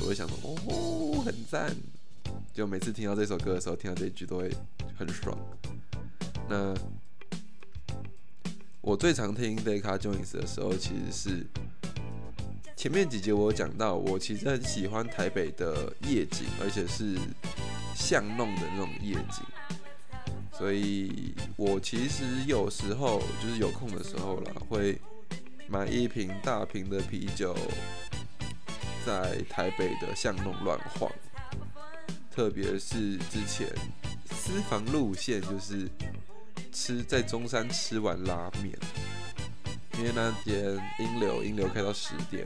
[0.01, 1.77] 我会想说：“哦，很赞。”
[2.55, 4.51] 就每次听到这首歌的时候，听到这一句都会
[4.97, 5.37] 很爽。
[6.49, 6.75] 那
[8.81, 11.47] 我最常听 Decca Jones 的时候，其实是
[12.83, 17.17] 前面几节我有讲到，我其实很喜欢台北的夜景，而且是
[17.95, 19.45] 巷弄的那种夜景。
[20.51, 25.01] 所以我其实有时候就是有空的时候啦，会
[25.69, 27.57] 买一瓶大瓶的啤酒，
[29.07, 31.09] 在台北的巷弄乱晃。
[32.33, 33.69] 特别是之前
[34.29, 35.89] 私房路线，就是
[36.73, 38.77] 吃在中山吃完拉面，
[40.03, 42.45] 因为那天英流英流开到十点，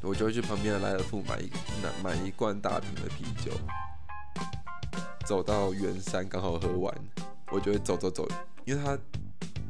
[0.00, 1.50] 我就会去旁边的莱尔富买一
[2.02, 3.52] 买一罐大瓶的啤酒，
[5.26, 6.94] 走到圆山刚好喝完，
[7.52, 8.26] 我就会走走走，
[8.64, 8.98] 因为它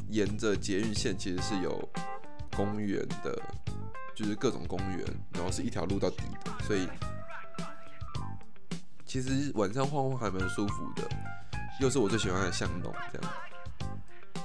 [0.09, 1.88] 沿着捷运线其实是有
[2.55, 3.37] 公园的，
[4.14, 6.88] 就是各种公园，然后是一条路到底的，所以。
[9.05, 11.03] 其实晚上晃晃还蛮舒服的，
[11.81, 13.33] 又是我最喜欢的巷弄，这样，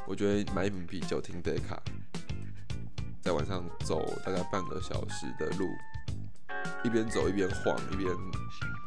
[0.07, 1.79] 我觉得买一瓶啤酒听 Decca，
[3.21, 5.67] 在晚上走大概半个小时的路，
[6.83, 8.15] 一边走一边晃一边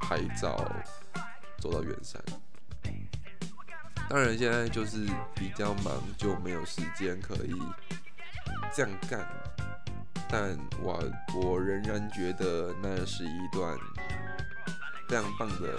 [0.00, 0.56] 拍照，
[1.58, 2.22] 走到远山。
[4.08, 7.52] 当然现在就是比较忙，就没有时间可以
[8.72, 9.26] 这样干。
[10.30, 11.02] 但我
[11.34, 13.76] 我仍然觉得那是一段
[15.08, 15.76] 非常棒的、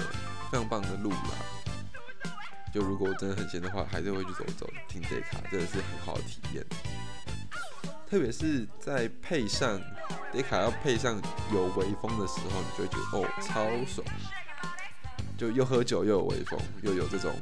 [0.51, 1.58] 非常棒的路啦。
[2.73, 6.63] 就如果我真的很闲的话，还是会去走走，听 d 卡，真的是很好的体验。
[8.07, 9.79] 特别是在配上
[10.31, 11.21] d 卡要配上
[11.53, 14.05] 有微风的时候，你就会觉得哦，超爽！
[15.37, 17.33] 就又喝酒又有微风，又有这种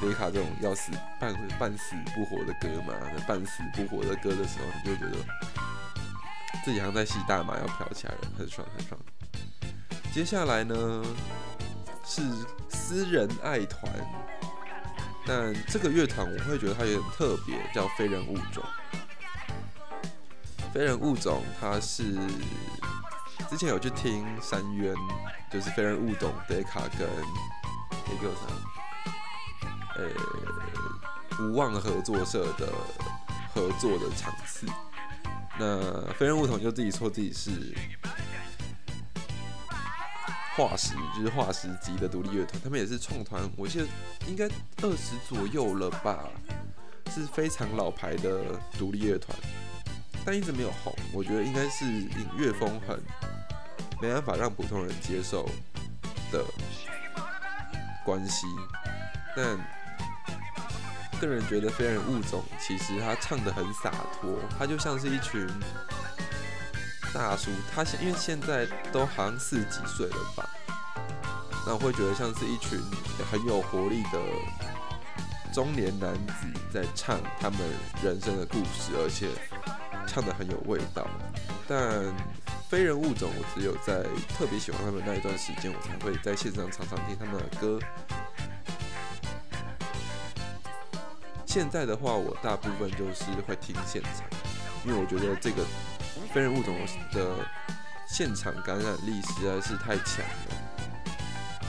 [0.00, 5.16] d 卡这种要死半半死不活的歌嘛，那半死不活的歌的时候，你就觉得
[6.64, 9.00] 自己好像在吸大麻要飘起来了，很爽很爽。
[10.12, 11.04] 接下来呢
[12.04, 12.22] 是
[12.68, 13.92] 私人爱团。
[15.32, 18.64] 但这个乐团我会觉得它有点特别，叫非人物种。
[20.74, 22.18] 非人物种，它是
[23.48, 24.92] 之前有去听三渊，
[25.48, 27.08] 就是非人物种德卡跟
[28.08, 28.42] 那个啥，
[29.94, 32.66] 呃，无望合作社的
[33.54, 34.66] 合作的场次。
[35.60, 37.72] 那非人物种就自己说自己是。
[40.60, 43.86] 化石就是化石级的独立乐团，他们也是创团，我记得
[44.26, 44.44] 应该
[44.82, 46.28] 二十左右了吧，
[47.10, 49.34] 是非常老牌的独立乐团，
[50.22, 50.94] 但一直没有红。
[51.14, 53.00] 我觉得应该是音乐风很
[54.02, 55.48] 没办法让普通人接受
[56.30, 56.44] 的
[58.04, 58.46] 关系。
[59.34, 59.58] 但
[61.18, 65.48] 个人觉得非人物种其实他唱的很洒脱，他就像是一群。
[67.12, 70.48] 大叔，他现因为现在都好像四十几岁了吧，
[71.66, 72.78] 那我会觉得像是一群
[73.30, 74.18] 很有活力的
[75.52, 77.58] 中年男子在唱他们
[78.00, 79.28] 人生的故事，而且
[80.06, 81.04] 唱的很有味道。
[81.66, 82.00] 但
[82.68, 84.04] 非人物种，我只有在
[84.36, 87.80] 特别喜欢他们那一段时间，我才会在线上常常听他们的歌。
[91.44, 94.22] 现在的话，我大部分就是会听现场，
[94.84, 95.64] 因为我觉得这个。
[96.32, 96.76] 非人物种
[97.12, 97.44] 的
[98.06, 100.54] 现场感染力实在是太强了。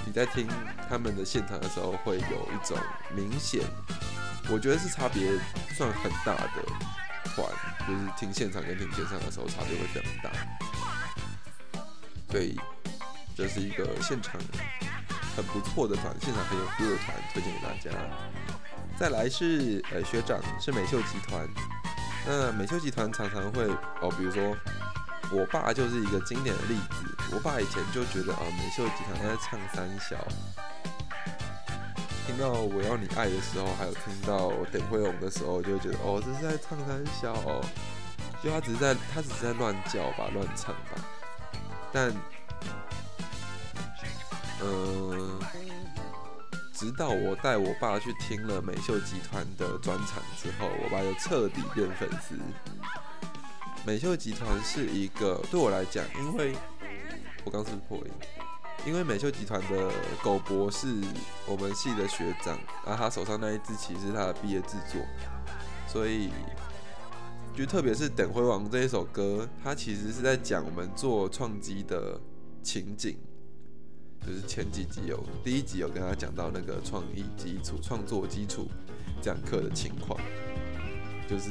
[0.06, 0.48] 你在听
[0.88, 2.78] 他们的现场的时候，会有一种
[3.16, 3.64] 明显，
[4.50, 5.32] 我觉得是差别
[5.76, 6.64] 算很大的
[7.36, 7.48] 团，
[7.88, 10.32] 就是听现场跟听线上的时候差别会非常大。
[12.30, 12.60] 所以
[13.36, 14.40] 这是一个现场
[15.36, 17.92] 很不错的团，现场很有 feel 的团，推荐给大家。
[18.98, 21.48] 再来是呃学长，是美秀集团。
[22.26, 23.66] 那美秀集团常常会
[24.02, 24.56] 哦，比如说
[25.32, 27.06] 我爸就是一个经典的例子。
[27.34, 30.18] 我爸以前就觉得啊，美秀集团在唱三小。
[32.28, 37.64] 听到我要你爱的时候，还有听到等会龙的时候，就觉得哦，这是在唱三小哦。
[38.44, 41.02] 就他只是在他只是在乱叫吧，乱唱吧。
[41.92, 42.14] 但，
[44.62, 45.40] 嗯。
[46.82, 52.34] 直到我带我爸去听了美秀集团的专场之后，我爸就彻底变粉丝。
[53.86, 56.56] 美秀集团是一个对我来讲，因为
[57.44, 58.12] 我刚是不是破音，
[58.84, 59.92] 因为美秀集团的
[60.24, 60.88] 狗博是
[61.46, 65.00] 我们系的学长，然后他手上那一支旗是他的毕业制作，
[65.88, 66.32] 所以
[67.56, 72.20] 就特别是《等辉王》这一首歌，它其实是在讲我们做创机的
[72.64, 73.20] 情景。
[74.26, 78.68] 就是前几集有第一集有跟他讲到那个创意基础、创作基础
[79.20, 80.20] 讲课的情况，
[81.28, 81.50] 就是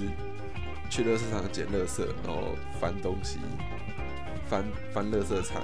[0.89, 3.39] 去乐色场捡乐色，然后翻东西，
[4.49, 5.63] 翻翻乐色场，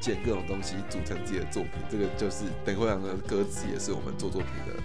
[0.00, 1.72] 捡各种东西组成自己的作品。
[1.90, 4.80] 这个就是等会两个歌词也是我们做作品的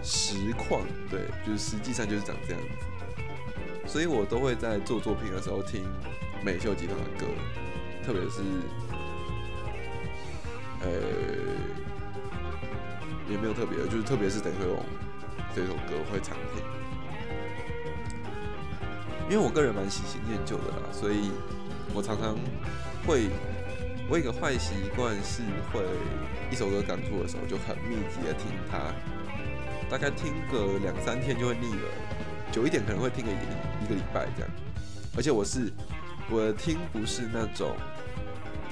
[0.00, 3.88] 实况，对，就是实际上就是长这样子。
[3.88, 5.84] 所以我都会在做作品的时候听
[6.44, 7.26] 美秀集团的歌，
[8.06, 8.40] 特别是。
[10.84, 10.90] 呃，
[13.26, 14.84] 也没有特别，就是特别是等会王
[15.56, 16.62] 这首歌会常听，
[19.30, 21.30] 因为我个人蛮喜新厌旧的啦，所以
[21.94, 22.36] 我常常
[23.06, 23.30] 会，
[24.10, 25.42] 我一个坏习惯是
[25.72, 25.80] 会
[26.50, 28.92] 一首歌刚出的时候就很密集的听它，
[29.88, 31.88] 大概听个两三天就会腻了，
[32.52, 34.50] 久一点可能会听个一一个礼拜这样，
[35.16, 35.72] 而且我是
[36.30, 37.74] 我的听不是那种。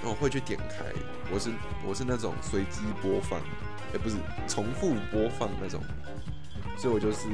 [0.04, 0.84] 我会去点开，
[1.32, 1.50] 我是
[1.86, 3.40] 我是那种随机播放，
[3.92, 4.16] 也不是
[4.48, 5.80] 重复播放那种，
[6.76, 7.28] 所以我就是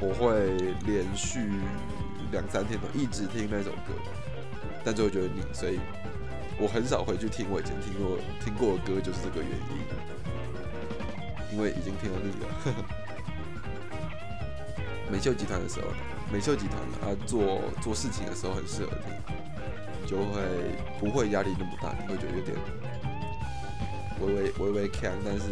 [0.00, 0.56] 我会
[0.86, 1.50] 连续
[2.32, 3.92] 两三天都一直听那首歌，
[4.82, 5.78] 但最后觉得腻，所以
[6.58, 9.76] 我很少回去听我以前听过听过的歌，就是这个原因，
[11.52, 12.48] 因为已经听了腻了。
[15.12, 15.88] 美秀集团的时候，
[16.32, 19.39] 美秀集团啊做做事情的时候很适合听。
[20.10, 20.42] 就会
[20.98, 22.56] 不会压力那么大，你会觉得有点
[24.20, 25.44] 微微微微强，但是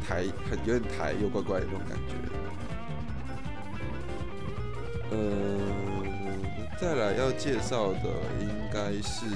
[0.00, 2.14] 台很有点台又怪怪的那种感觉。
[5.10, 6.42] 嗯，
[6.80, 8.08] 再来要介绍的
[8.40, 9.26] 应该是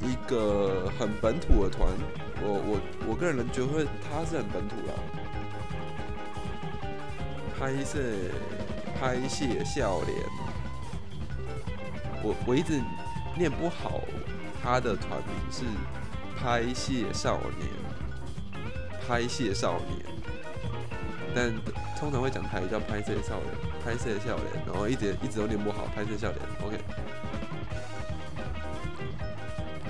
[0.00, 1.88] 一个很本土的团，
[2.42, 2.80] 我我
[3.10, 4.94] 我个人觉得他是很本土啦。
[7.56, 7.98] 拍摄
[8.98, 10.18] 拍谢笑脸，
[12.22, 12.80] 我我一直
[13.36, 14.00] 念不好
[14.62, 15.64] 他的团名是
[16.36, 17.68] 拍戏少年，
[19.06, 20.04] 拍戏少年，
[21.34, 21.54] 但
[21.98, 23.54] 通常会讲台语叫拍谢少年，
[23.84, 26.78] 拍谢笑脸，然后一直一直都念不好拍谢笑脸，OK。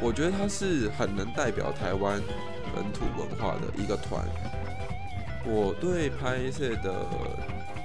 [0.01, 2.23] 我觉得他是很能代表台湾
[2.75, 4.25] 本土文化的一个团。
[5.45, 7.05] 我对拍摄的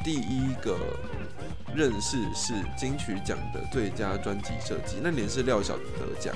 [0.03, 0.77] 第一个
[1.75, 6.35] 认识是金曲奖的最佳专辑设计，那年是廖晓得奖，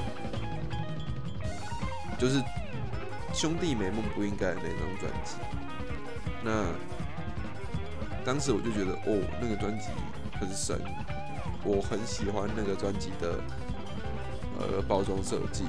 [2.18, 2.40] 就是
[3.34, 5.36] 《兄弟美梦不应该》那张专辑。
[6.44, 6.66] 那
[8.26, 9.86] 当时我就觉得，哦，那个专辑
[10.40, 10.80] 很神，
[11.64, 13.40] 我很喜欢那个专辑的
[14.60, 15.66] 呃包装设计。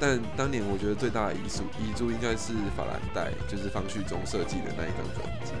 [0.00, 5.52] 但当年我觉得最大的遗书遗珠应该是法兰黛，就是方旭中设计的那一张专辑。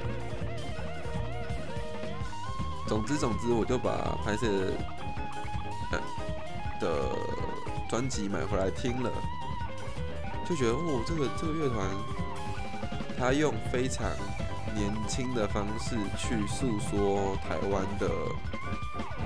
[2.92, 4.46] 总之总之，我就把拍摄
[6.78, 7.08] 的
[7.88, 9.10] 专辑买回来听了，
[10.46, 11.88] 就觉得哦，这个这个乐团，
[13.18, 14.10] 他用非常
[14.74, 18.10] 年轻的方式去诉说台湾的。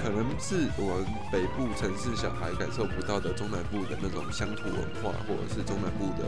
[0.01, 6.25] 可能是我们北部城市小孩感受不到的中南部的那种乡土文化，或者是中南部的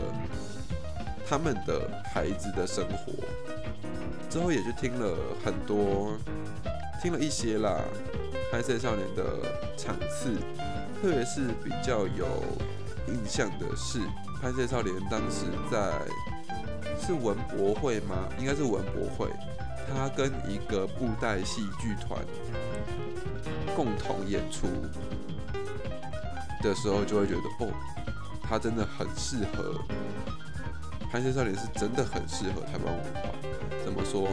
[1.25, 3.13] 他们的孩子的生活。
[4.29, 6.11] 之后也就听了很多，
[7.01, 7.81] 听了一些啦。
[8.51, 9.23] 拍摄少年的
[9.77, 10.35] 场次，
[10.99, 12.25] 特别是比较有
[13.07, 13.99] 印象的是，
[14.41, 15.91] 拍摄少年当时在
[16.99, 18.27] 是文博会吗？
[18.39, 19.29] 应该是文博会，
[19.93, 22.19] 他跟一个布袋戏剧团。
[23.75, 24.65] 共同演出
[26.63, 27.71] 的时候，就会觉得哦，
[28.41, 29.75] 他真的很适合
[31.11, 33.29] 《拍摄少年》，是真的很适合台湾文化。
[33.85, 34.27] 怎么说？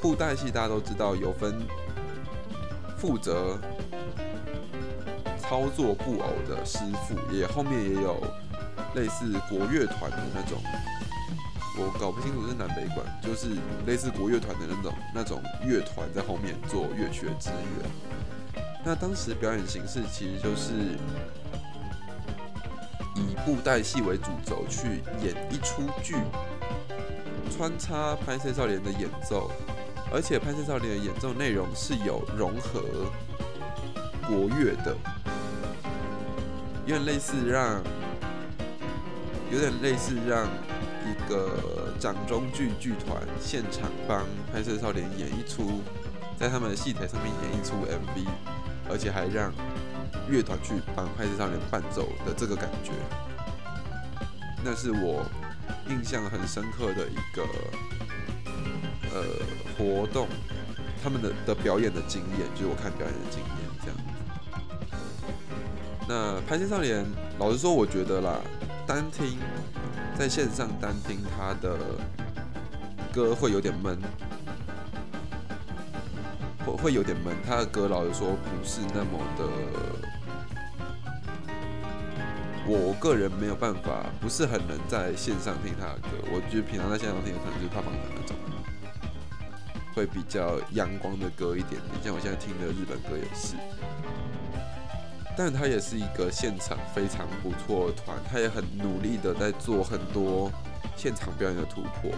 [0.00, 1.60] 布袋戏大家都知道，有分
[2.96, 3.58] 负责
[5.40, 8.22] 操作布偶的师傅，也后面也有
[8.94, 10.58] 类似国乐团的那种。
[11.80, 18.64] 我搞不清楚是南北管，就是类似国乐团的那种那种乐团在后面做乐曲的支援。
[18.84, 20.72] 那当时表演形式其实就是
[23.14, 26.16] 以布袋戏为主轴去演一出剧，
[27.56, 29.50] 穿插拍摄少年的演奏，
[30.12, 32.82] 而且拍摄少年的演奏内容是有融合
[34.26, 34.96] 国乐的，
[36.86, 37.82] 有点类似让，
[39.50, 40.48] 有点类似让。
[41.08, 45.80] 一个掌中剧剧团现场帮拍摄少年演一出，
[46.38, 48.28] 在他们的戏台上面演一出 MV，
[48.90, 49.50] 而且还让
[50.28, 52.92] 乐团去帮拍摄少年伴奏的这个感觉，
[54.62, 55.24] 那是我
[55.88, 57.42] 印象很深刻的一个
[59.18, 59.24] 呃
[59.76, 60.28] 活动，
[61.02, 63.50] 他们的的表演的经验，就是我看表演的经验
[63.82, 63.96] 这样。
[66.08, 67.04] 那拍摄少年，
[67.38, 68.40] 老实说，我觉得啦，
[68.86, 69.38] 单听。
[70.18, 71.78] 在线上单听他的
[73.12, 73.96] 歌会有点闷，
[76.66, 77.36] 会会有点闷。
[77.46, 79.44] 他的歌老实说不是那么的，
[82.66, 86.18] 我个人没有办法，不是很能在线上听他的歌。
[86.32, 88.36] 我觉得平常在线上听可能就是胖胖的那种，
[89.94, 91.80] 会比较阳光的歌一点。
[91.92, 93.54] 点，像我现在听的日本歌也是。
[95.36, 100.50] 但他也是一个现场非常不错的团，他也很努力的在做很多
[100.96, 102.10] 现场表演的突破。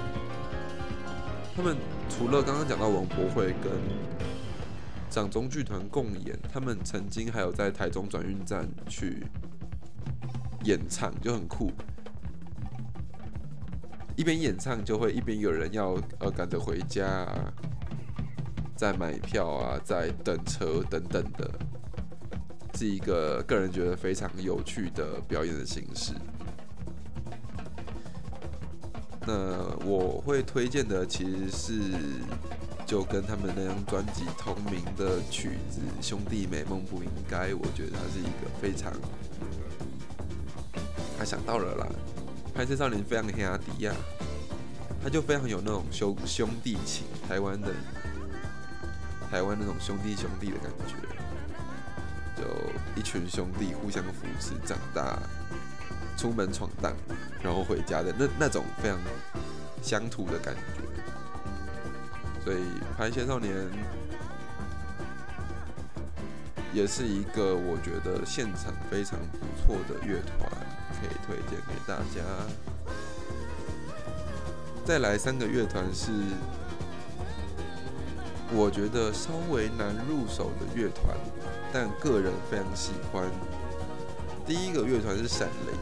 [1.55, 1.77] 他们
[2.09, 3.73] 除了刚刚讲到王博会跟
[5.11, 9.27] 掌中剧团共演，他们曾经还有在台中转运站去
[10.65, 11.71] 演唱，就很酷。
[14.17, 17.53] 一边演唱就会一边有人要呃赶着回家啊，
[18.77, 21.51] 在买票啊，在等车等等的。
[22.75, 26.15] 是一个个人觉得非常有趣的表演的形式。
[29.27, 31.75] 那我会推荐的其实是
[32.87, 38.91] 就跟他们那张专辑同名的曲子《兄弟美梦不应该》，我觉得它是一个非常……
[41.19, 41.87] 他想到了啦，
[42.61, 43.91] 拍摄少年非常的黑阿迪亚，
[45.03, 47.73] 他就非常有那种兄兄弟情，台湾的
[49.31, 50.95] 台湾那种兄弟兄弟的感觉。
[52.37, 52.45] 就
[52.95, 55.19] 一群兄弟互相扶持长大，
[56.19, 56.95] 出门闯荡，
[57.43, 58.99] 然后回家的那那种非常
[59.81, 60.61] 乡土的感觉。
[62.45, 62.57] 所以
[62.95, 63.55] 《拍戏少年》
[66.75, 70.53] 也是一个我觉得现场非常不错的乐团，
[71.01, 72.21] 可以推荐给大家。
[74.85, 76.11] 再来三个乐团是
[78.53, 81.17] 我觉得稍微难入手的乐团，
[81.73, 83.25] 但个人非常喜欢。
[84.47, 85.79] 第一个乐团是闪灵，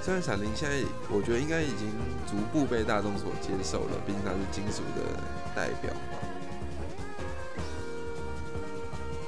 [0.00, 1.92] 虽然闪灵现在我觉得应该已经
[2.26, 5.20] 逐步被大众所接受了，毕竟它是金属的
[5.54, 6.18] 代表嘛。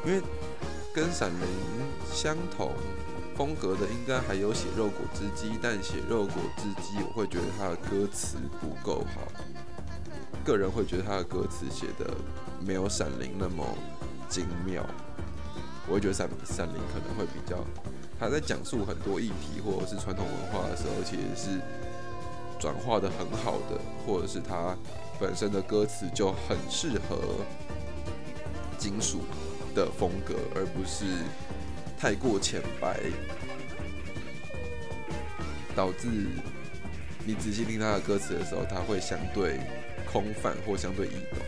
[0.06, 0.22] 因为
[0.94, 1.46] 跟闪灵
[2.10, 2.72] 相同
[3.40, 9.22] 风格的，应该还有血肉果汁机，但血肉果汁机我会觉得它的歌词不够好，
[10.44, 12.14] 个人会觉得它的歌词写的
[12.60, 13.64] 没有闪灵那么
[14.28, 14.84] 精妙。
[15.88, 17.56] 我会觉得闪闪灵可能会比较，
[18.18, 21.60] 他在讲述很多议题或者是传统文化的时候，其实是
[22.58, 24.76] 转化的很好的，或者是它
[25.18, 27.16] 本身的歌词就很适合
[28.76, 29.20] 金属。
[29.72, 31.22] 的风格，而不是
[32.00, 32.98] 太过浅白，
[35.76, 36.08] 导致
[37.26, 39.60] 你仔细听他的歌词的时候，他会相对
[40.10, 41.38] 空泛或相对易懂，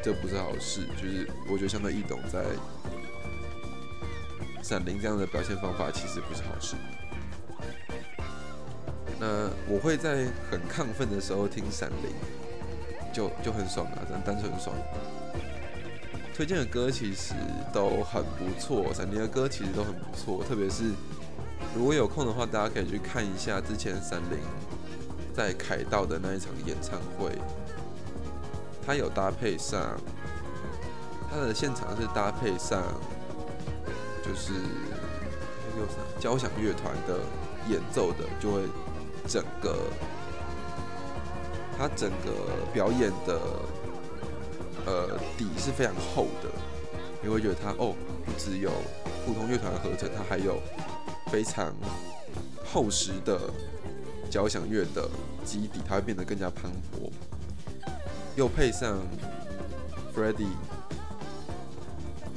[0.00, 0.86] 这不是好事。
[0.96, 2.44] 就是我觉得相对易懂，在
[4.62, 6.76] 闪灵这样的表现方法，其实不是好事。
[9.18, 12.14] 那我会在很亢奋的时候听闪灵，
[13.12, 14.76] 就就很爽啊，单单纯爽。
[16.34, 17.34] 推荐的歌其实
[17.72, 20.84] 都很不错，闪灵的歌其实都很不错，特别是
[21.76, 24.38] 如果有空的话，大家可以去看一下之前闪灵
[25.34, 27.30] 在凯道的那一场演唱会，
[28.84, 29.96] 他有搭配上
[31.30, 32.82] 他的现场是搭配上
[34.24, 34.54] 就是
[36.18, 37.20] 交响乐团的
[37.68, 38.62] 演奏的，就会
[39.28, 39.76] 整个
[41.76, 42.32] 他整个
[42.72, 43.38] 表演的。
[44.84, 46.50] 呃，底是非常厚的，
[47.22, 47.94] 你会觉得它哦，
[48.26, 48.70] 不只有
[49.24, 50.60] 普通乐团合成，它还有
[51.30, 51.72] 非常
[52.64, 53.38] 厚实的
[54.28, 55.08] 交响乐的
[55.44, 57.10] 基底，它会变得更加磅礴。
[58.34, 58.98] 又配上
[60.12, 60.48] Freddy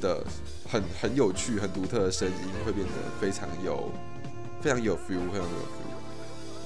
[0.00, 0.24] 的
[0.70, 3.90] 很很有趣、很独特的声音，会变得非常有
[4.62, 5.96] 非常有 feel，非常有 feel。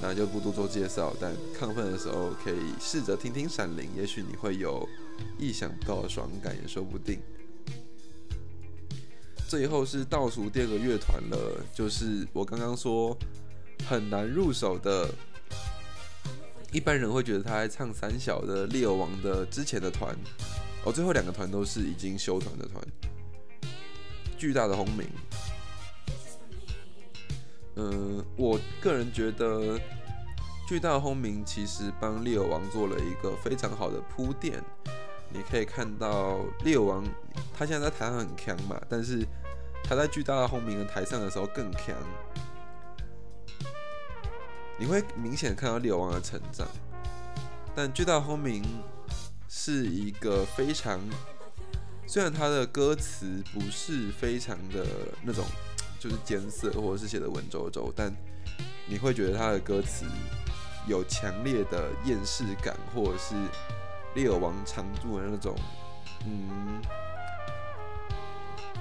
[0.03, 4.87] 那就不多做介绍，但亢奋的时候可以试着听听《闪灵》，也许你会有。
[5.39, 7.21] 意想不到的爽感也说不定。
[9.49, 13.17] 最后是倒数第二个乐团了，就是我刚刚说
[13.89, 15.13] 很难入手的，
[16.73, 20.15] 一般人会觉得他在唱三小的利尔王的之前的团，
[20.85, 22.81] 哦，最后两个团都是已经休团的团。
[24.39, 25.07] 巨大的轰鸣，
[27.75, 29.79] 嗯，我个人觉得
[30.69, 34.63] 巨大的轰鸣其实帮利尔王做了一个非常好的铺垫。
[35.33, 37.05] 你可以看到猎王，
[37.57, 39.25] 他现在在台上很强嘛，但是
[39.85, 41.95] 他在巨大的轰鸣的台上的时候更强。
[44.77, 46.67] 你会明显看到猎王的成长，
[47.77, 48.65] 但巨大轰鸣
[49.49, 50.99] 是一个非常，
[52.09, 54.85] 虽然他的歌词不是非常的
[55.23, 55.45] 那种，
[56.01, 58.13] 就是艰涩或者是写的文绉绉，但
[58.89, 60.05] 你会觉得他的歌词
[60.89, 63.37] 有强烈的厌世感，或者是。
[64.15, 65.55] 猎王常驻的那种，
[66.27, 66.83] 嗯，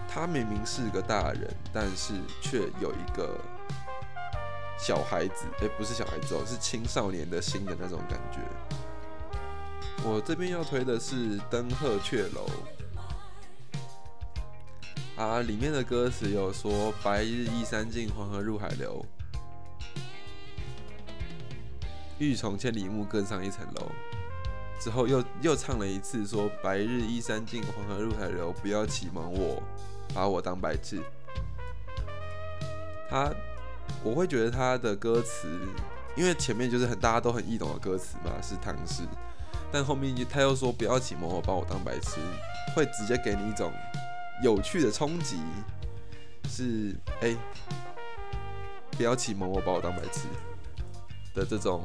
[0.07, 3.39] 他明明是个大人，但是却有一个
[4.77, 8.39] 小孩子，哎，不是小孩子哦，是青少年的心的那种感觉。
[10.03, 12.49] 我这边要推的是《登鹤雀楼》
[15.21, 19.05] 啊，里面的歌词有说“白日依山尽，黄河入海流，
[22.17, 23.91] 欲从千里目，更上一层楼。”
[24.79, 29.61] 之后又又唱了一次，说“白日依山尽，黄河入海流，不要启蒙我，
[30.13, 31.01] 把我当白痴。”
[33.09, 33.29] 他，
[34.03, 35.49] 我会觉得他的歌词，
[36.15, 39.03] 因为前面就是很大家都很易懂的歌词嘛，是唐诗，
[39.71, 42.21] 但后面他又说“不要启蒙我，把我当白痴”，
[42.73, 43.73] 会直接给你一种
[44.41, 45.41] 有趣的冲击，
[46.47, 47.35] 是哎，
[48.91, 50.27] 不要启蒙我，把我当白痴
[51.33, 51.83] 的这种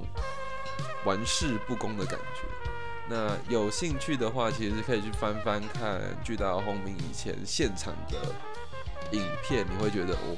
[1.04, 2.53] 玩世不恭的感觉。
[3.08, 8.18] 那有兴趣的话，其实可以去翻翻看巨大的轰鸣以前现场的
[9.12, 10.36] 影片，你会觉得哦，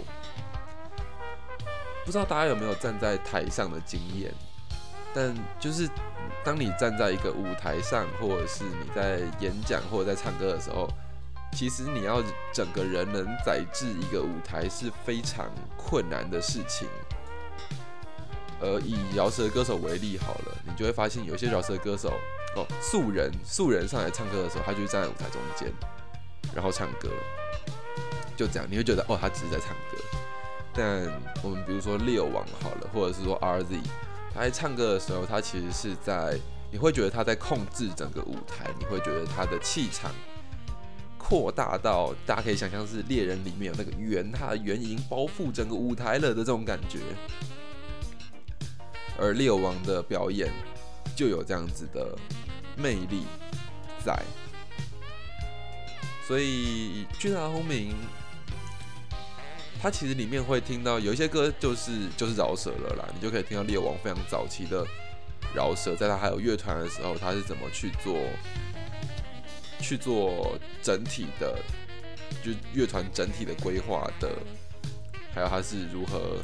[2.04, 4.34] 不知道大家有没有站在台上的经验？
[5.14, 5.88] 但就是
[6.44, 10.88] 当你站在一个舞台上，或者是你在演讲或者在唱歌的时候，
[11.52, 16.88] 其实你要整个人能载至一个舞台是非常困难的事情。
[18.60, 22.12] 而以饶舌歌手为例好了，你就会发现有些饶舌歌手。
[22.56, 25.72] 哦，素人素人上来唱歌的时候，他就站在舞台中间，
[26.54, 27.08] 然后唱歌。
[28.36, 29.98] 就这样，你会觉得哦，他只是在唱歌。
[30.74, 31.06] 但
[31.42, 33.80] 我们比如说猎王好了，或者是说 RZ，
[34.34, 36.38] 他在唱歌的时候，他其实是在，
[36.70, 40.10] 你会觉得他在控制整个舞台，你会觉得他的气场
[41.16, 47.00] 扩大到大家可以想象是猎人里面有那个圆，他的圆影包覆整个舞台了的这种感觉。
[49.18, 50.52] 而猎王的表演
[51.16, 52.14] 就有这样子的
[52.76, 53.24] 魅力
[54.04, 54.16] 在，
[56.26, 57.94] 所以巨大轰鸣。
[59.78, 64.84] 它其实里面会听到有一些歌就是就是饶舌了啦，你就可以听到猎王非常早期的
[65.54, 68.18] 饶舌，在他还有乐团的时候，他是怎么去做
[69.78, 71.58] 去做整体的
[72.42, 74.32] 就乐团整体的规划的，
[75.34, 76.38] 还有他是如何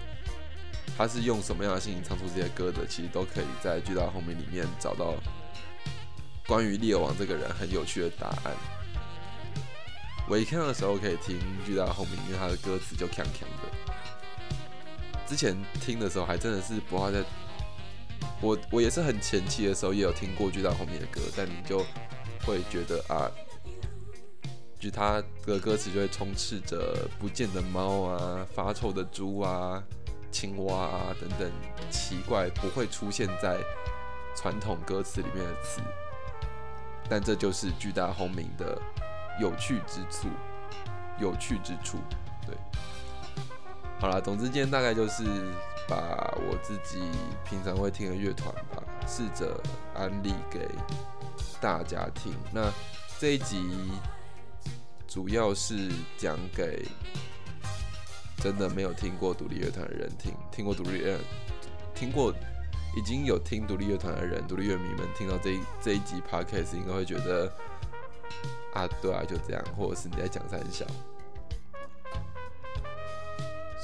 [0.96, 5.14] 他是用什么样的心情唱出这些歌的，其实都可以在巨大后面里面找到
[6.52, 8.54] 关于猎王这个人很有趣的答案。
[10.28, 14.44] 尾腔的时候可以听巨大的轰鸣，因为他的歌词就强强的。
[15.26, 17.24] 之前听的时候还真的是不怕在，
[18.42, 21.78] 我我也是很前期的时候也有听过巨大轰鸣的歌，但你就
[22.44, 23.32] 会觉得啊，
[24.78, 29.82] 就他的歌词就会充斥着不见的猫啊、发臭的猪啊、
[30.30, 31.50] 青蛙啊等等
[31.90, 33.56] 奇怪不会出现在
[34.36, 35.80] 传统歌词里面的词，
[37.08, 38.80] 但这就是巨大轰鸣的。
[39.40, 40.28] 有趣之处，
[41.18, 41.96] 有趣之处，
[42.46, 42.54] 对，
[43.98, 45.24] 好了，总之今天大概就是
[45.88, 47.00] 把我自己
[47.42, 49.58] 平常会听的乐团吧，试着
[49.94, 50.68] 安利给
[51.62, 52.34] 大家听。
[52.52, 52.70] 那
[53.18, 53.90] 这一集
[55.08, 56.86] 主要是讲给
[58.36, 61.18] 真的没有听过独立乐团的人听，听过独立乐，
[61.94, 62.34] 听过
[62.96, 67.52] 已经有听独立乐团的人，独立乐迷们听到这一这一集 podcast 应该会觉得。
[68.72, 70.86] 啊，对啊，就这样，或者是你在讲三小，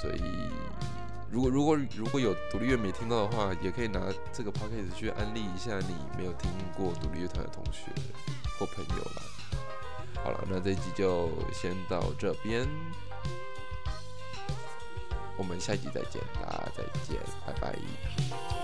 [0.00, 0.22] 所以
[1.30, 4.00] 如果如果如果有独立乐迷听到的话，也可以拿
[4.32, 7.92] 这个 podcast 去安利一下你没有听过独立乐团的同学
[8.58, 9.22] 或朋友啦。
[10.24, 12.66] 好了，那这一集就先到这边，
[15.36, 18.57] 我们下一集再见，大家再见，拜拜。